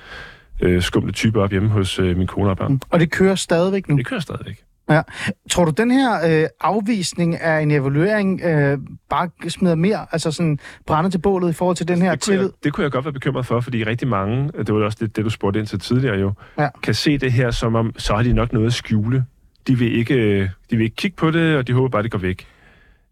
[0.61, 2.71] øh, skumle typer op hjemme hos øh, min kone og børn.
[2.71, 2.81] Mm.
[2.89, 3.97] Og det kører stadigvæk nu.
[3.97, 4.63] Det kører stadigvæk.
[4.89, 5.01] Ja.
[5.49, 8.77] Tror du, den her øh, afvisning af en evaluering øh,
[9.09, 12.33] bare smider mere, altså sådan brænder til bålet i forhold til den her Det kunne,
[12.33, 12.43] tillid?
[12.45, 15.15] jeg, det kunne jeg godt være bekymret for, fordi rigtig mange, det var også det,
[15.15, 16.67] det du spurgte ind til tidligere jo, Ja.
[16.83, 19.25] kan se det her som om, så har de nok noget at skjule.
[19.67, 22.11] De vil ikke, øh, de vil ikke kigge på det, og de håber bare, det
[22.11, 22.47] går væk.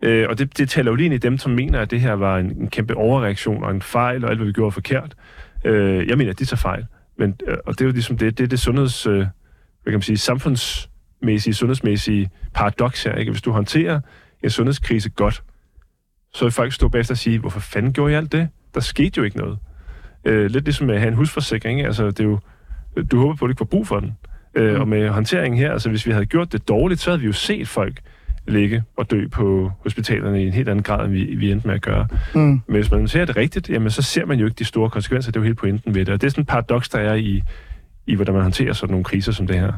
[0.02, 2.14] Øh, og det, det taler jo lige ind i dem, som mener, at det her
[2.14, 5.16] var en, en kæmpe overreaktion og en fejl, og alt, hvad vi gjorde forkert.
[5.66, 6.86] Øh, jeg mener, at de tager fejl.
[7.18, 9.28] Men, øh, og det er jo ligesom det, det, er det sundheds, øh, hvad
[9.86, 10.93] kan man sige, samfundsmæssige,
[11.54, 13.16] sundhedsmæssige paradoks her.
[13.16, 13.32] Ikke?
[13.32, 14.00] Hvis du håndterer
[14.44, 15.44] en sundhedskrise godt,
[16.34, 18.50] så vil folk stå bagefter og sige, hvorfor fanden gjorde I alt det?
[18.74, 19.58] Der skete jo ikke noget.
[20.26, 21.80] Øh, lidt ligesom at have en husforsikring.
[21.80, 21.88] Ikke?
[21.88, 22.40] Altså, det er jo,
[23.12, 24.18] du håber på, at du ikke får brug for den.
[24.56, 27.26] Øh, Og med håndteringen her, altså hvis vi havde gjort det dårligt, så havde vi
[27.26, 28.00] jo set folk
[28.48, 31.76] ligge og dø på hospitalerne i en helt anden grad, end vi, vi endte med
[31.76, 32.08] at gøre.
[32.36, 32.42] Mm.
[32.42, 35.32] Men hvis man ser det rigtigt, jamen så ser man jo ikke de store konsekvenser.
[35.32, 36.14] Det er jo helt pointen ved det.
[36.14, 37.42] Og det er sådan en paradoks, der er i,
[38.08, 39.74] i hvordan man håndterer sådan nogle kriser som det her.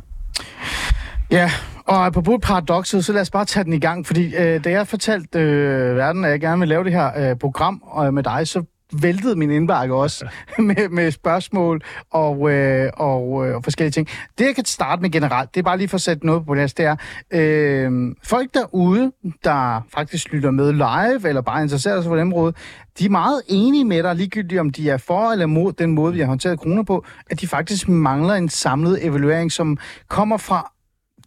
[1.32, 1.51] Ja,
[1.86, 4.88] og apropos paradokset, så lad os bare tage den i gang, fordi øh, da jeg
[4.88, 8.47] fortalte øh, verden, at jeg gerne vil lave det her øh, program øh, med dig,
[8.47, 8.63] så
[9.01, 14.07] væltede min indbakke også med, med spørgsmål og, øh, og, øh, og forskellige ting.
[14.38, 16.53] Det, jeg kan starte med generelt, det er bare lige for at sætte noget på
[16.53, 16.95] plads, det er,
[17.32, 19.11] øh, folk derude,
[19.43, 22.53] der faktisk lytter med live, eller bare interesserer sig for det område,
[22.99, 26.13] de er meget enige med dig, ligegyldigt om de er for eller mod den måde,
[26.13, 29.78] vi har håndteret kroner på, at de faktisk mangler en samlet evaluering, som
[30.09, 30.71] kommer fra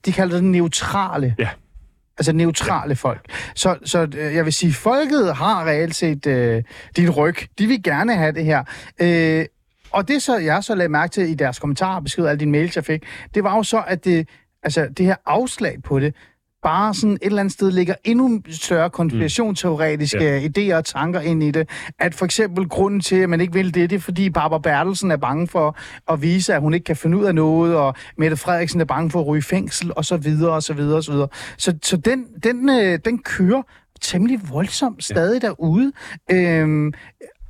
[0.06, 1.34] de kalder det neutrale.
[1.38, 1.48] Ja.
[2.18, 2.94] Altså neutrale ja.
[2.94, 3.32] folk.
[3.54, 6.62] Så, så øh, jeg vil sige, folket har reelt set øh,
[6.96, 7.36] dit ryg.
[7.58, 8.64] De vil gerne have det her.
[9.00, 9.46] Øh,
[9.92, 12.76] og det, så jeg så lagde mærke til i deres kommentarer, beskriver alle de mails,
[12.76, 13.02] jeg fik,
[13.34, 14.28] det var jo så, at det,
[14.62, 16.14] altså, det her afslag på det,
[16.62, 20.24] bare sådan et eller andet sted ligger endnu større konspirationsteoretiske Mm.
[20.24, 20.40] ja.
[20.40, 21.68] idéer og tanker ind i det.
[21.98, 25.10] At for eksempel grunden til, at man ikke vil det, det er fordi Barbara Bertelsen
[25.10, 25.76] er bange for
[26.12, 29.10] at vise, at hun ikke kan finde ud af noget, og Mette Frederiksen er bange
[29.10, 31.28] for at ryge i fængsel, og så videre, og så videre, og så videre.
[31.56, 33.62] Så, så den, den, øh, den kører
[34.00, 35.48] temmelig voldsomt stadig ja.
[35.48, 35.92] derude.
[36.30, 36.92] Øhm,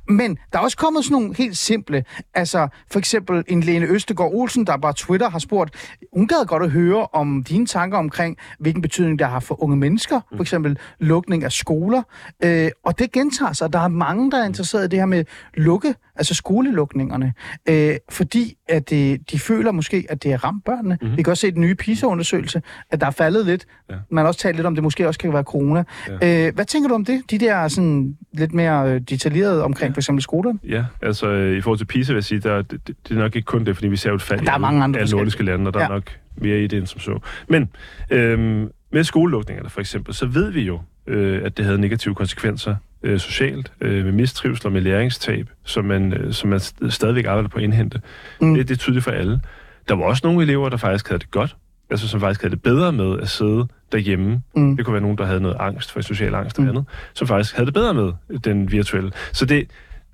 [0.09, 4.31] men der er også kommet sådan nogle helt simple, altså for eksempel en Lene Østegård
[4.33, 8.37] Olsen, der bare Twitter har spurgt, hun gad godt at høre om dine tanker omkring,
[8.59, 12.01] hvilken betydning der har for unge mennesker, for eksempel lukning af skoler,
[12.43, 13.73] øh, og det gentager sig.
[13.73, 17.33] Der er mange, der er interesseret i det her med lukke, altså skolelukningerne,
[17.69, 20.97] øh, fordi at det, de føler måske, at det er ramt børnene.
[21.01, 21.17] Mm-hmm.
[21.17, 23.65] Vi kan også se den nye PISA-undersøgelse, at der er faldet lidt.
[23.89, 23.95] Ja.
[24.11, 25.83] Man har også talt lidt om, det måske også kan være corona.
[26.21, 26.47] Ja.
[26.47, 27.21] Øh, hvad tænker du om det?
[27.31, 30.59] De der sådan lidt mere øh, detaljerede omkring for eksempel skolerne?
[30.63, 33.35] Ja, altså øh, i forhold til PISA vil jeg sige, der, det, det er nok
[33.35, 35.17] ikke kun det, fordi vi ser jo et fald Der er mange andre forskellige.
[35.21, 35.83] nordiske lande, og der ja.
[35.85, 35.89] Ja.
[35.89, 37.19] er nok mere i det end som så.
[37.49, 37.69] Men
[38.09, 42.75] øhm, med skolelukningerne for eksempel, så ved vi jo, øh, at det havde negative konsekvenser
[43.03, 47.25] øh, socialt, øh, med mistrivsel og med læringstab, som man, øh, som man st- stadigvæk
[47.25, 48.01] arbejder på at indhente.
[48.41, 48.53] Mm.
[48.53, 49.41] Det, det er tydeligt for alle.
[49.89, 51.55] Der var også nogle elever, der faktisk havde det godt,
[51.89, 54.41] altså som faktisk havde det bedre med at sidde derhjemme.
[54.55, 54.77] Mm.
[54.77, 56.69] Det kunne være nogen, der havde noget angst for social angst og Mm.
[56.69, 59.11] andet, som faktisk havde det bedre med den virtuelle.
[59.33, 59.69] Så det,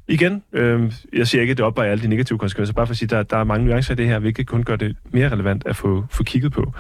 [0.07, 2.97] igen, øh, jeg siger ikke, at det opvejer alle de negative konsekvenser, bare for at
[2.97, 5.29] sige, at der, der er mange nuancer i det her, hvilket kun gør det mere
[5.29, 6.73] relevant at få, få kigget på.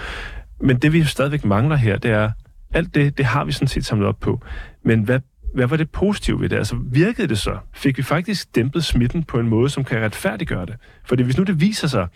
[0.61, 2.31] Men det, vi stadigvæk mangler her, det er,
[2.73, 4.41] alt det, det har vi sådan set samlet op på.
[4.83, 5.19] Men hvad,
[5.53, 6.57] hvad var det positive ved det?
[6.57, 7.57] Altså, virkede det så?
[7.73, 10.75] Fik vi faktisk dæmpet smitten på en måde, som kan retfærdiggøre det?
[11.05, 12.07] Fordi hvis nu det viser sig,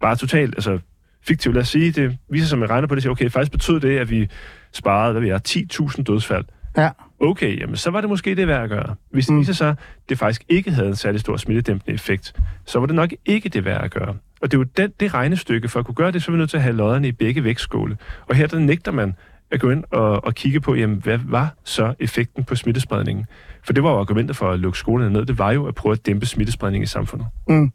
[0.00, 0.78] bare totalt, altså
[1.22, 3.52] fiktivt, lad os sige, det viser sig, at man regner på det, siger, okay, faktisk
[3.52, 4.28] betød det, at vi
[4.72, 6.44] sparede, hvad vi er, 10.000 dødsfald.
[6.76, 6.90] Ja.
[7.20, 8.94] Okay, jamen så var det måske det værd at gøre.
[9.10, 9.40] Hvis det Mm.
[9.40, 9.76] viser sig, at
[10.08, 12.34] det faktisk ikke havde en særlig stor smittedæmpende effekt,
[12.66, 14.16] så var det nok ikke det værd at gøre.
[14.42, 15.68] Og det er jo den, det regnestykke.
[15.68, 17.44] For at kunne gøre det, så er vi nødt til at have lodderne i begge
[17.44, 17.96] vægtskåle.
[18.28, 19.14] Og her der nægter man
[19.50, 23.26] at gå ind og, og kigge på, jamen, hvad var så effekten på smittespredningen?
[23.64, 25.26] For det var jo argumentet for at lukke skolerne ned.
[25.26, 27.26] Det var jo at prøve at dæmpe smittespredningen i samfundet.
[27.48, 27.72] Mm.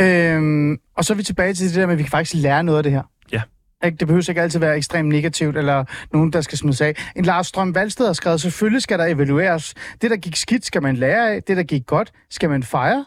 [0.00, 2.64] Øhm, og så er vi tilbage til det der med, at vi kan faktisk lære
[2.64, 3.02] noget af det her.
[3.32, 3.42] Ja.
[3.90, 6.94] Det behøver ikke altid være ekstremt negativt, eller nogen, der skal smides af.
[7.16, 9.74] En Lars Strøm Valsted har skrevet, selvfølgelig skal der evalueres.
[10.02, 11.42] Det, der gik skidt, skal man lære af.
[11.42, 13.04] Det, der gik godt, skal man fejre.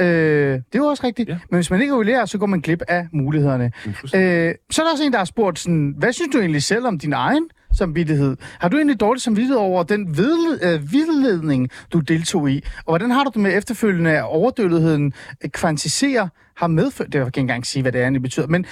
[0.00, 1.28] Øh, det er jo også rigtigt.
[1.28, 1.38] Ja.
[1.50, 3.72] Men hvis man ikke evaluerer, så går man glip af mulighederne.
[3.86, 6.86] Øh, så er der også en, der har spurgt, sådan, hvad synes du egentlig selv
[6.86, 8.36] om din egen samvittighed?
[8.58, 12.64] Har du egentlig dårlig samvittighed over den vedled, øh, vildledning, du deltog i?
[12.76, 15.12] Og hvordan har du det med efterfølgende, at overdødeligheden
[15.44, 17.06] øh, kvantiserer har medført?
[17.06, 18.46] Det kan jeg ikke engang sige, hvad det egentlig betyder.
[18.46, 18.66] Men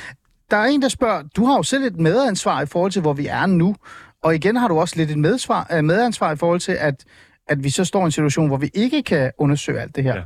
[0.50, 3.12] der er en, der spørger, du har jo selv et medansvar i forhold til, hvor
[3.12, 3.76] vi er nu.
[4.22, 7.04] Og igen har du også lidt et medsvar, øh, medansvar i forhold til, at,
[7.48, 10.14] at vi så står i en situation, hvor vi ikke kan undersøge alt det her.
[10.14, 10.20] Ja.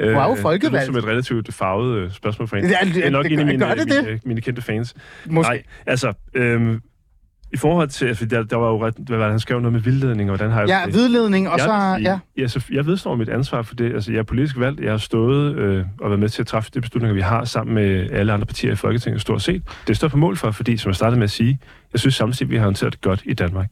[0.00, 0.82] Øh, Wow, Det folkevalgt.
[0.82, 2.64] er som et relativt farvet øh, spørgsmål for en.
[2.70, 4.26] Ja, det- det er nok det en af mine, det mine, det?
[4.26, 4.94] mine, kendte fans.
[5.26, 5.50] Måske.
[5.50, 6.12] Nej, altså...
[6.34, 6.80] Øhm,
[7.52, 9.72] i forhold til, altså, der, der var jo ret, hvad var det, han skrev noget
[9.72, 10.94] med vildledning, og hvordan har jeg Ja, det?
[10.94, 11.98] hvidledning, og jeg, så...
[12.02, 12.18] Ja.
[12.42, 13.94] ja, så jeg vedstår mit ansvar for det.
[13.94, 14.80] Altså, jeg er politisk valgt.
[14.80, 17.74] Jeg har stået øh, og været med til at træffe de beslutninger, vi har sammen
[17.74, 19.62] med alle andre partier i Folketinget, stort set.
[19.86, 21.58] Det står på mål for, fordi, som jeg startede med at sige,
[21.92, 23.66] jeg synes samtidig, vi har håndteret det godt i Danmark.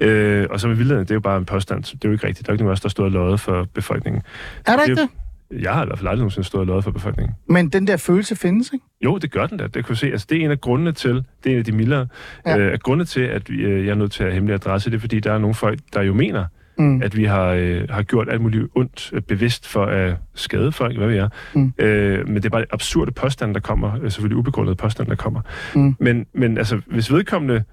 [0.00, 1.82] Øh, og så med vildledning, det er jo bare en påstand.
[1.82, 2.46] Det er jo ikke rigtigt.
[2.46, 4.22] Der er ikke nogen af os, der står og løjet for befolkningen.
[4.66, 5.18] Er der ikke det- det?
[5.60, 7.34] Jeg har i hvert fald aldrig nogensinde stået og løjet for befolkningen.
[7.48, 8.84] Men den der følelse findes, ikke?
[9.04, 9.64] Jo, det gør den da.
[9.64, 10.06] Det kan vi se.
[10.06, 12.06] Altså, det er en af grundene til, det er en af de mildere,
[12.46, 12.58] Ja.
[12.58, 14.90] øh, grunde til, at vi, øh, jeg er nødt til at have hemmelig adresse.
[14.90, 16.44] Det er, fordi der er nogle folk, der jo mener,
[16.78, 17.02] Mm.
[17.02, 20.96] at vi har, øh, har gjort alt muligt ondt øh, bevidst for at skade folk,
[20.98, 21.28] hvad vi er.
[21.54, 21.72] Mm.
[21.78, 23.94] Øh, men det er bare absurde påstande, der kommer.
[23.94, 25.40] Øh, selvfølgelig ubegrundede påstande, der kommer.
[25.74, 25.96] Mm.
[26.00, 27.64] Men, men altså, hvis vedkommende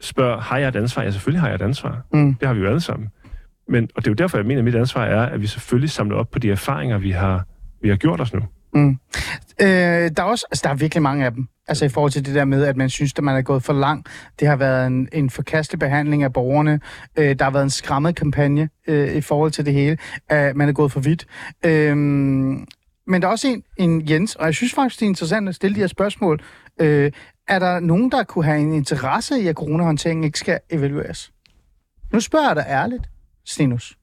[0.00, 1.02] spørger, har jeg et ansvar?
[1.02, 2.02] Ja, selvfølgelig har jeg et ansvar.
[2.12, 2.34] Mm.
[2.34, 3.08] Det har vi jo alle sammen.
[3.68, 5.90] Men, og det er jo derfor, jeg mener, at mit ansvar er, at vi selvfølgelig
[5.90, 7.46] samler op på de erfaringer, vi har,
[7.82, 8.40] vi har gjort os nu.
[8.74, 8.98] Mm.
[9.62, 11.48] Øh, der er også, altså, der er virkelig mange af dem.
[11.68, 13.72] Altså i forhold til det der med, at man synes, at man er gået for
[13.72, 14.08] langt.
[14.40, 16.80] Det har været en, en forkastelig behandling af borgerne.
[17.18, 19.98] Øh, der har været en skræmmet kampagne øh, i forhold til det hele.
[20.32, 21.26] Øh, man er gået for vidt.
[21.64, 21.96] Øh,
[23.06, 25.54] men der er også en, en Jens, og jeg synes faktisk, det er interessant at
[25.54, 26.40] stille de her spørgsmål.
[26.80, 27.12] Øh,
[27.48, 31.32] er der nogen, der kunne have en interesse i, at coronahåndteringen ikke skal evalueres?
[32.12, 33.04] Nu spørger jeg dig ærligt,
[33.48, 33.94] Stinus.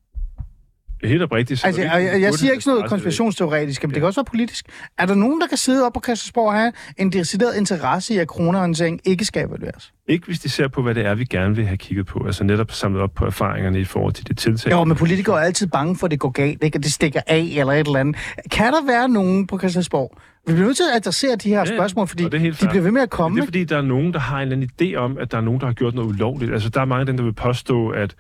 [1.04, 1.60] Helt oprigtigt.
[1.60, 2.90] så Altså, det jeg, jeg, jeg siger ikke sådan noget det.
[2.90, 4.00] konspirationsteoretisk, men det Ja.
[4.00, 4.66] kan også være politisk.
[4.98, 8.18] Er der nogen, der kan sidde op på Christiansborg og have en decideret interesse i,
[8.18, 9.94] at coronahåndtering ikke skal evalueres?
[10.08, 12.24] Ikke hvis de ser på, hvad det er, vi gerne vil have kigget på.
[12.26, 14.72] Altså netop samlet op på erfaringerne i forhold til det tiltag.
[14.72, 16.76] Jo, men politikere er altid bange for, at det går galt, ikke?
[16.76, 18.16] at det stikker af eller et eller andet.
[18.52, 20.18] Kan der være nogen på Christiansborg?
[20.48, 22.82] Vi bliver nødt til at adressere de her Ja, spørgsmål, fordi det er de bliver
[22.84, 23.36] ved med at Men komme.
[23.36, 25.38] det er fordi, der er nogen, der har en eller anden idé om, at der
[25.38, 26.54] er nogen, der har gjort noget ulovligt.
[26.54, 28.16] Altså, der er mange af dem, der vil påstå, at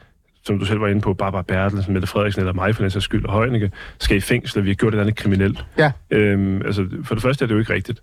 [0.45, 3.05] som du selv var inde på, Barbara Bertelsen, Mette Frederiksen eller mig for den sags
[3.05, 5.65] skyld, og Højnække, skal i fængsel, og vi har gjort et andet kriminelt.
[5.77, 5.91] Ja.
[6.11, 7.99] Øhm, altså, for det første er det jo ikke rigtigt.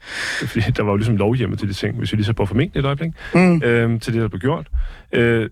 [0.46, 2.80] Fordi der var jo ligesom lovhjemmel til de ting, hvis vi lige så på formentlig
[2.80, 3.62] et øjeblik, Mm.
[3.64, 4.66] øhm, til det, der blev gjort.
[5.12, 5.50] Øh,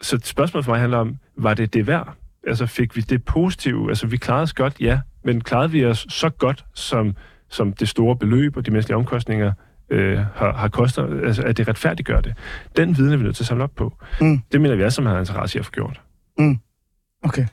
[0.00, 2.14] så spørgsmålet for mig handler om, var det det værd?
[2.46, 3.88] Altså, fik vi det positive?
[3.88, 7.16] Altså, vi klarede os godt, ja, men klarede vi os så godt, som,
[7.50, 9.52] som det store beløb og de menneskelige omkostninger
[9.90, 12.34] øh, har, har kostet, altså, at det retfærdiggør det.
[12.76, 13.92] Den viden er vi nødt til at samle op på.
[14.20, 14.40] Mm.
[14.52, 16.00] Det mener vi alle sammen har interesse i at få gjort.
[16.38, 16.58] Mm.
[17.22, 17.46] Okay.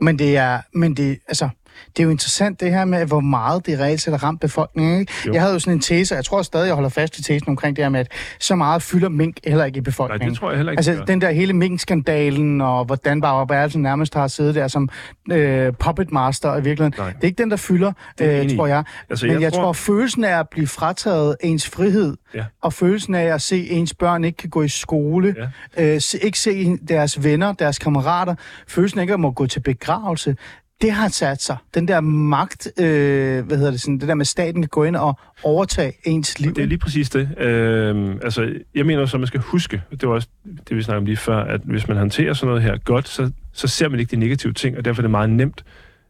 [0.00, 1.48] Men det er, men det, altså,
[1.96, 5.00] det er jo interessant det her med, hvor meget det reelt set har ramt befolkningen.
[5.00, 5.12] Ikke?
[5.26, 5.32] Jo.
[5.32, 7.48] Jeg havde jo sådan en tese, og jeg tror stadig, jeg holder fast i tesen
[7.48, 8.08] omkring det her med, at
[8.40, 10.30] så meget fylder mink heller ikke i Nej, befolkningen.
[10.30, 10.78] det tror jeg heller ikke.
[10.78, 14.88] Altså den der hele mink-skandalen, og hvordan Barbara Bertelsen nærmest har siddet der som
[15.32, 16.94] øh, puppet master i virkeligheden.
[16.98, 17.06] Nej.
[17.12, 18.84] Det er ikke den, der fylder, er øh, tror jeg.
[19.10, 22.44] Altså, Men jeg, jeg tror, tror- følelsen af at blive frataget ens frihed, Ja.
[22.62, 25.34] og følelsen af at se ens børn ikke kan gå i skole,
[25.76, 25.94] Ja.
[25.94, 28.34] øh, ikke se deres venner, deres kammerater,
[28.68, 30.36] følelsen af ikke at må gå til begravelse,
[30.82, 31.56] det har sat sig.
[31.74, 34.84] Den der magt, øh, hvad hedder det sådan, det der med, at staten kan gå
[34.84, 36.54] ind og overtage ens liv.
[36.54, 37.38] Det er lige præcis det.
[37.38, 40.28] Øhm, altså, jeg mener så, at man skal huske, det var også
[40.68, 43.30] det, vi snakkede om lige før, at hvis man håndterer sådan noget her godt, så,
[43.52, 45.64] så ser man ikke de negative ting, og derfor er det meget nemt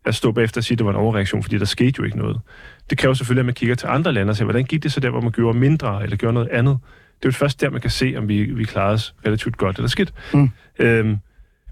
[0.05, 2.19] at stå bagefter og sige, at det var en overreaktion, fordi der skete jo ikke
[2.19, 2.41] noget.
[2.91, 5.01] Det kræver selvfølgelig, at man kigger til andre lande og siger, hvordan gik det så
[5.01, 6.79] der, hvor man gjorde mindre, eller gjorde noget andet.
[7.19, 9.77] Det er jo først der, man kan se, om vi, vi klarer os relativt godt
[9.77, 10.13] eller skidt.
[10.35, 10.51] Mm.
[10.79, 11.17] Øhm,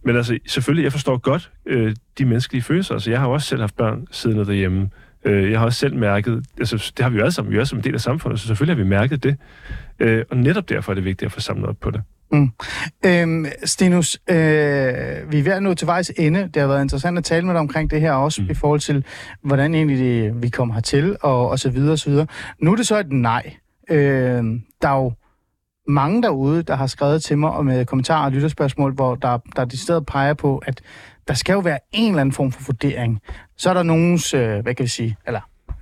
[0.04, 2.94] men altså, selvfølgelig, jeg forstår godt øh, de menneskelige følelser.
[2.94, 4.90] Altså, jeg har jo også selv haft børn siddende derhjemme.
[5.24, 7.64] Øh, jeg har også selv mærket, altså, det har vi jo alle sammen, vi er
[7.64, 9.36] sammen en del af samfundet, så selvfølgelig har vi mærket det.
[9.98, 12.02] Øh, og netop derfor er det vigtigt at få samlet op på det.
[13.06, 16.48] Øhm, Stenus, øh, vi er ved at nå til vejs ende.
[16.54, 18.46] Det har været interessant at tale med dig omkring det her også, mm.
[18.46, 18.50] Mm.
[18.50, 19.04] i forhold til,
[19.42, 22.26] hvordan egentlig det, vi kommer hertil, og, og så videre, og så videre.
[22.58, 23.54] Nu er det så et nej.
[23.90, 24.44] Øh,
[24.82, 25.12] der er jo
[25.88, 29.64] mange derude, der har skrevet til mig og med kommentarer og lytterspørgsmål, hvor der, der
[29.64, 30.80] de stedet peger på, at
[31.28, 33.20] der skal jo være en eller anden form for vurdering.
[33.56, 35.74] Så er der nogens, øh, hvad kan vi sige, eller øh,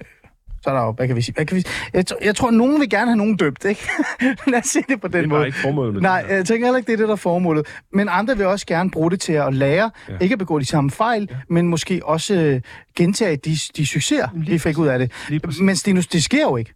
[0.63, 2.51] så er der jo, hvad kan vi sige, hvad kan vi, jeg, tror- jeg tror,
[2.51, 3.89] nogen vil gerne have nogen døbt, ikke?
[4.51, 5.47] Lad os se det på den Det er måde.
[5.47, 7.67] ikke formålet Nej, jeg tænker heller ikke, det er det, der er formålet.
[7.93, 10.15] Men andre vil også gerne bruge det til at lære, ja.
[10.21, 11.37] Ikke at begå de samme fejl, ja.
[11.49, 12.61] men måske også øh,
[12.97, 15.13] gentage de, de succeser, Lige vi fik ud af det.
[15.61, 16.75] Men Stinus, det sker jo ikke.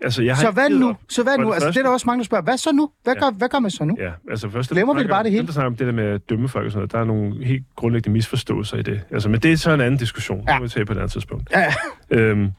[0.00, 0.96] Altså, jeg har Så hvad nu?
[1.08, 1.46] Så hvad nu?
[1.48, 2.90] det Altså, det er der også mange, der spørger, hvad så nu?
[3.04, 3.20] Hvad, Ja.
[3.20, 3.96] gør, hvad gør man så nu?
[4.00, 4.70] Ja, altså først...
[4.70, 5.38] Glemmer vi det bare det hele?
[5.38, 7.04] Dem, der snakker om det der med at dømme folk og sådan noget, der er
[7.04, 9.00] nogle helt grundlæggende misforståelser i det.
[9.10, 10.44] Altså, men det er så en anden diskussion.
[10.48, 10.52] Ja.
[10.52, 11.50] Det må vi tage på et andet tidspunkt.
[11.52, 11.74] Ja,
[12.10, 12.50] Øhm,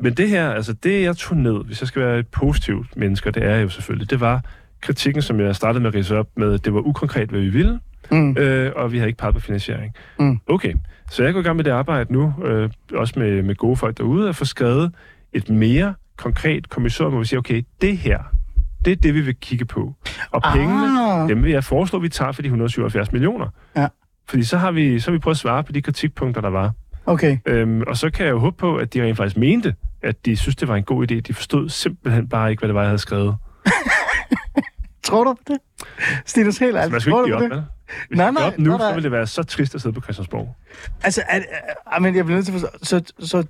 [0.00, 3.28] men det her, altså det jeg tog ned, hvis jeg skal være et positivt menneske,
[3.30, 4.40] og det er jeg jo selvfølgelig, det var
[4.80, 7.80] kritikken, som jeg startede med at rise op med, det var ukonkret, hvad vi ville,
[8.10, 8.36] mm.
[8.38, 9.92] øh, og vi havde ikke peget på finansiering.
[10.18, 10.38] Mm.
[10.46, 10.74] Okay,
[11.10, 13.98] så jeg går i gang med det arbejde nu, øh, også med, med gode folk
[13.98, 14.92] derude, at få skrevet
[15.32, 18.18] et mere konkret kommissorium, hvor vi siger, okay, det her,
[18.84, 19.94] det er det, vi vil kigge på.
[20.30, 21.28] Og pengene, Ah.
[21.28, 23.48] dem vil jeg foreslå, at vi tager for de 177 millioner.
[23.76, 23.88] Ja.
[24.28, 26.72] Fordi så har, vi, så har vi prøvet at svare på de kritikpunkter, der var.
[27.06, 27.38] Okay.
[27.46, 30.36] Øhm, og så kan jeg jo håbe på, at de rent faktisk mente, at de
[30.36, 31.20] synes, det var en god idé.
[31.20, 33.36] De forstod simpelthen bare ikke, hvad det var, jeg havde skrevet.
[35.04, 35.58] Tror du på det?
[36.26, 36.92] Stinus, helt Så ærligt.
[36.92, 37.66] man skal tror ikke du give op, det?
[38.08, 38.88] Hvis Nej, nej, op nu, nej, nej.
[38.90, 40.56] så ville det være så trist at sidde på Christiansborg.
[41.02, 41.40] Altså, er,
[41.92, 43.44] er, men jeg bliver nødt til at forstå, så, så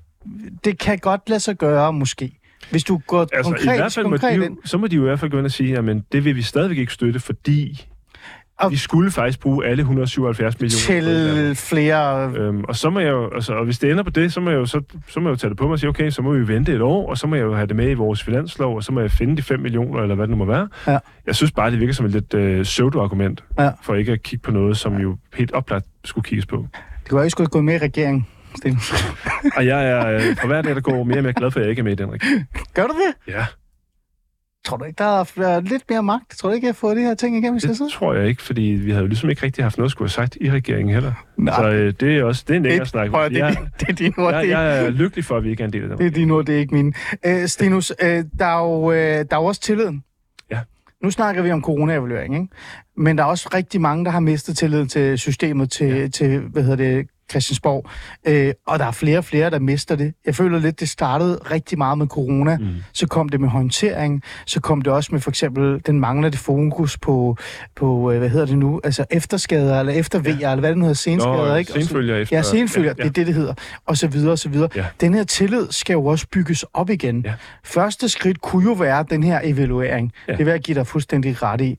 [0.64, 2.40] det kan godt lade sig gøre, måske.
[2.70, 4.54] Hvis du går Altså, konkret, i hvert fald må konkret de ind.
[4.54, 6.36] jo, så må de jo i hvert fald gå ind og sige, at det vil
[6.36, 7.86] vi stadigvæk ikke støtte, fordi
[8.58, 11.34] Og- vi skulle faktisk bruge alle 177 millioner.
[11.44, 12.32] til flere...
[12.36, 14.50] Øhm, og så må jeg jo, altså, og hvis det ender på det, så må
[14.50, 16.22] jeg jo, så, så må jeg jo tage det på mig og sige, okay, så
[16.22, 18.22] må vi vente et år, og så må jeg jo have det med i vores
[18.22, 20.68] finanslov, og så må jeg finde de 5 millioner, eller hvad det nu må være.
[20.86, 20.98] Ja.
[21.26, 23.70] Jeg synes bare, det virker som et lidt øh, pseudo-argument, Ja.
[23.82, 26.66] for ikke at kigge på noget, som jo helt oplagt skulle kigges på.
[27.02, 28.26] Det kunne være, I skulle gå med i regeringen,
[28.56, 28.94] Stinus.
[29.56, 31.64] Og jeg er øh, for hver dag, der går mere og mere glad for, at
[31.64, 32.48] jeg ikke er med i den regering.
[32.74, 33.34] Gør du det?
[33.34, 33.46] Ja,
[34.64, 35.04] Tror du ikke, der
[35.44, 36.38] er lidt mere magt?
[36.38, 37.78] Tror du ikke, jeg har fået det her ting igennem i stedet?
[37.78, 40.06] det tror jeg ikke, fordi vi havde jo ligesom ikke rigtig haft noget at skulle
[40.06, 41.12] have sagt i regeringen heller.
[41.36, 41.54] Nej.
[41.56, 43.10] Så øh, det er også det er en længere snak.
[43.10, 45.36] Prøv, det, er Jeg, din- det er dine ord, jeg, det, jeg er lykkelig for,
[45.36, 45.98] at vi ikke er en del af den.
[45.98, 46.92] det er dine ord, det er ikke mine.
[47.26, 50.04] Øh, Stenus, øh, der, er jo, øh, der er jo også tilliden.
[50.50, 50.60] Ja.
[51.02, 52.48] Nu snakker vi om coronaevaluering, ikke?
[52.96, 56.08] Men der er også rigtig mange, der har mistet tilliden til systemet, til, ja.
[56.08, 57.90] til hvad hedder det, Christiansborg.
[58.26, 60.14] Øh, og der er flere og flere, der mister det.
[60.26, 62.56] Jeg føler lidt, det startede rigtig meget med corona.
[62.56, 62.66] Mm.
[62.92, 64.22] Så kom det med håndtering.
[64.46, 67.36] Så kom det også med for eksempel den manglende fokus på,
[67.76, 70.50] på øh, hvad hedder det nu, altså efterskader, eller eftervejer, ja.
[70.50, 71.72] eller hvad det nu hedder, senskader, Nå, ikke?
[71.72, 72.36] Senfølger efter.
[72.36, 73.54] Ja, senfølger, ja, Ja, det er det, det hedder.
[73.86, 74.68] Og så videre, og så videre.
[74.76, 74.84] Ja.
[75.00, 77.22] Den her tillid skal jo også bygges op igen.
[77.24, 77.34] Ja.
[77.64, 80.12] Første skridt kunne jo være den her evaluering.
[80.28, 80.32] Ja.
[80.32, 81.78] Det vil jeg give dig fuldstændig ret i.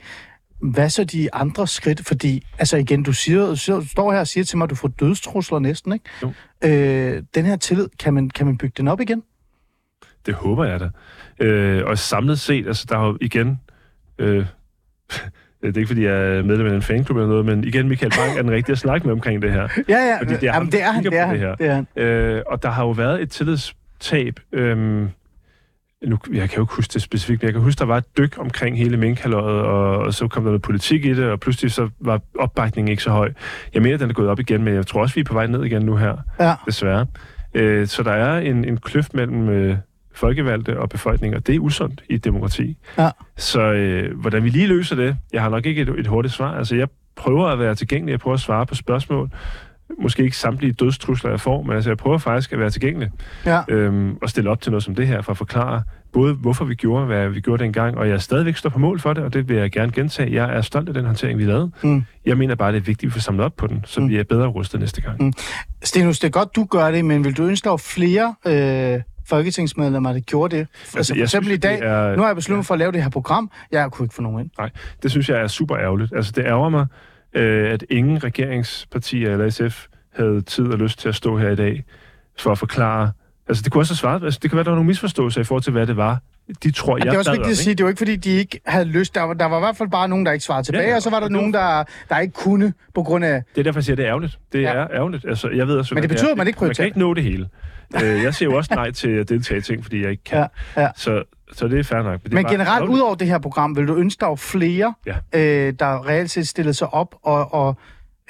[0.69, 2.07] Hvad så de andre skridt?
[2.07, 4.69] Fordi, altså igen, du, siger, du siger- du står her og siger til mig, at
[4.69, 6.05] du får dødstrusler næsten, ikke?
[6.23, 6.31] Jo.
[6.63, 9.23] Øh, den her tillid, kan man, kan man bygge den op igen?
[10.25, 10.89] Det håber jeg da.
[11.45, 13.59] Øh, og samlet set, altså der har jo igen...
[14.19, 14.37] Øh,
[15.61, 18.11] det er ikke, fordi jeg er medlem af en fanklub eller noget, men igen, Michael
[18.17, 19.61] Bang er den rigtige at snakke med omkring det her.
[19.89, 20.19] Ja, ja.
[20.19, 21.33] Fordi det er ham, Jamen, det er der han, det er han.
[21.35, 21.55] det her.
[21.55, 21.87] Det er han.
[21.95, 24.39] Øh, og der har jo været et tillidstab.
[24.51, 25.09] Øhm,
[26.05, 28.17] nu, jeg kan jo ikke huske det specifikt, men jeg kan huske, der var et
[28.17, 31.71] dyk omkring hele minkhaløjet, og, og så kom der noget politik i det, og pludselig
[31.71, 33.33] så var opbakningen ikke så høj.
[33.73, 35.47] Jeg mener, den er gået op igen, men jeg tror også, vi er på vej
[35.47, 36.53] ned igen nu her, Ja.
[36.65, 37.05] desværre.
[37.53, 39.77] Øh, så der er en, en kløft mellem øh,
[40.13, 42.77] folkevalgte og befolkning, og det er usundt i et demokrati.
[42.97, 43.09] Ja.
[43.37, 46.57] Så øh, hvordan vi lige løser det, jeg har nok ikke et, et hurtigt svar.
[46.57, 49.29] Altså, jeg prøver at være tilgængelig, jeg prøver at svare på spørgsmål.
[50.01, 53.09] Måske ikke samtlige dødstrusler, jeg får, men altså, jeg prøver faktisk at være tilgængelig
[53.45, 53.61] Ja.
[53.67, 55.83] øhm, og stille op til noget som det her, for at forklare
[56.13, 59.13] både, hvorfor vi gjorde, hvad vi gjorde dengang, og jeg stadigvæk står på mål for
[59.13, 60.33] det, og det vil jeg gerne gentage.
[60.43, 61.71] Jeg er stolt af den håndtering, vi lavede.
[61.83, 62.03] Mm.
[62.25, 64.09] Jeg mener bare, det er vigtigt, at vi får samlet op på den, så Mm.
[64.09, 65.21] vi er bedre rustet næste gang.
[65.23, 65.33] Mm.
[65.83, 70.13] Stenus, det er godt, du gør det, men vil du ønske, var flere øh, folketingsmedlemmer,
[70.13, 70.67] der gjorde det?
[70.81, 72.79] Altså, altså for eksempel synes, i dag, er- nu har jeg besluttet mig for at
[72.79, 73.51] lave det her program.
[73.71, 74.71] Jeg kunne ikke få nogen ind.
[75.03, 76.13] Det synes jeg er super ærgerligt.
[76.15, 76.85] Altså, det ærger mig,
[77.35, 81.55] øh, at ingen regeringspartier eller SF havde tid og lyst til at stå her i
[81.55, 81.83] dag
[82.39, 83.11] for at forklare.
[83.47, 84.23] Altså, det kunne også have svaret.
[84.23, 86.19] Altså, det kan være, der var nogle misforståelser i forhold til, hvad det var.
[86.63, 88.59] De tror, jeg det er også vigtigt at sige, det var ikke fordi, de ikke
[88.65, 89.15] havde lyst.
[89.15, 90.95] Der var, der var i hvert fald bare nogen, der ikke svarede tilbage, ja, Ja,
[90.95, 93.43] og så var der nogen, der, der ikke kunne på grund af...
[93.55, 94.39] Det er derfor, jeg siger, at det er ærgerligt.
[94.53, 94.73] Det Ja.
[94.73, 95.25] er ærgerligt.
[95.27, 96.31] Altså, jeg ved også, Men det betyder, er.
[96.31, 96.83] at man ikke Man prioriterer.
[96.83, 97.47] kan ikke nå det hele.
[98.03, 100.47] Øh, jeg siger jo også nej til at deltage i ting, fordi jeg ikke kan.
[100.77, 100.89] Ja, ja.
[100.95, 101.23] Så,
[101.53, 102.19] så det er fair nok.
[102.23, 105.15] Men bare generelt, ud over det her program, vil du ønske, var flere, Ja.
[105.67, 107.77] øh, der reelt set stillede sig op og, og,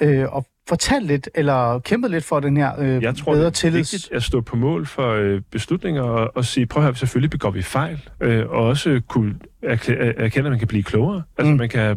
[0.02, 3.46] øh, og fortalte lidt, eller kæmpede lidt for den her øh, Jeg tror, bedre det
[3.46, 3.92] er tillids...
[3.92, 7.30] vigtigt at stå på mål for øh, beslutninger og, og sige, prøv at høre, selvfølgelig
[7.30, 11.22] begår vi fejl, øh, og også kunne erklæ- erkende, at man kan blive klogere.
[11.38, 11.50] Altså, Mm.
[11.52, 11.58] mm.
[11.58, 11.96] man kan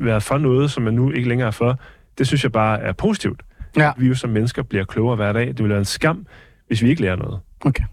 [0.00, 1.78] være for noget, som man nu ikke længere er for.
[2.18, 3.42] Det synes jeg bare er positivt.
[3.76, 3.92] Ja.
[3.96, 5.46] Vi jo som mennesker bliver klogere hver dag.
[5.48, 6.26] Det vil være en skam,
[6.72, 7.40] hvis vi ikke lærer noget.
[7.64, 7.84] Okay.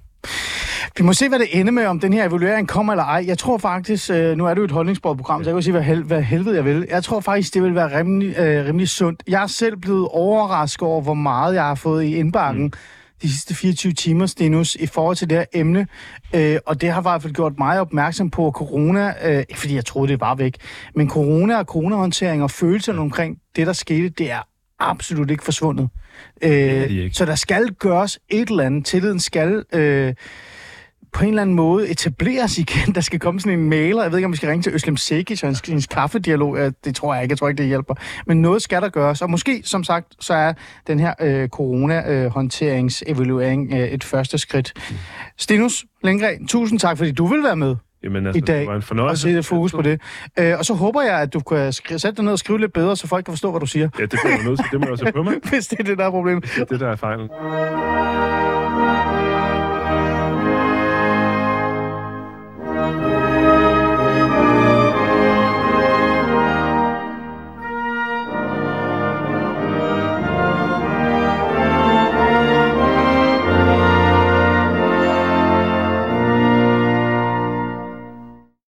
[0.98, 3.24] Vi må se, hvad det ender med, om den her evaluering kommer eller ej.
[3.28, 5.82] Jeg tror faktisk, øh, nu er det jo et holdningsbordsprogram, så jeg kan sige, hvad,
[5.82, 6.86] hel- hvad helvede jeg vil.
[6.90, 9.24] Jeg tror faktisk, det vil være rimelig, øh, rimelig sundt.
[9.28, 12.72] Jeg er selv blevet overrasket over, hvor meget jeg har fået i indbakken mm.
[13.22, 15.88] de sidste 24 timer, Stenus, i forhold til det her emne.
[16.36, 19.86] Øh, og det har i hvert fald gjort mig opmærksom på, corona, øh, fordi jeg
[19.86, 20.58] troede, det var væk,
[20.96, 24.42] men corona og coronahåndtering og følelserne omkring det, der skete, det er
[24.80, 25.90] absolut ikke forsvundet.
[26.42, 27.12] Øh, ikke.
[27.14, 28.86] Så der skal gøres et eller andet.
[28.86, 30.14] Tilliden skal øh,
[31.14, 32.94] på en eller anden måde etableres igen.
[32.96, 34.02] Der skal komme sådan en mailer.
[34.02, 36.58] Jeg ved ikke, om vi skal ringe til Øslem Sekic og hans, hans kaffedialog.
[36.86, 37.32] Det tror jeg ikke.
[37.32, 37.94] Jeg tror ikke, det hjælper.
[38.28, 39.22] Men noget skal der gøres.
[39.22, 40.54] Og måske, som sagt, så er
[40.88, 44.74] den her øh, corona-håndteringsevaluering øh, et første skridt.
[45.38, 48.74] Stinus Lindgren, tusind tak, fordi du vil være med Jamen, altså, i dag det var
[48.74, 49.24] en og fornøjelse.
[49.24, 50.02] sætte fokus på det.
[50.40, 52.96] Øh, og så håber jeg, at du kan sætte dig ned og skrive lidt bedre,
[52.96, 53.90] så folk kan forstå, hvad du siger.
[54.00, 54.66] Ja, det bliver jeg nødt til.
[54.72, 55.34] Det må jeg også på mig.
[55.50, 56.44] Hvis det er det, der er problemet.
[56.44, 57.30] Det er det, der er fejlen.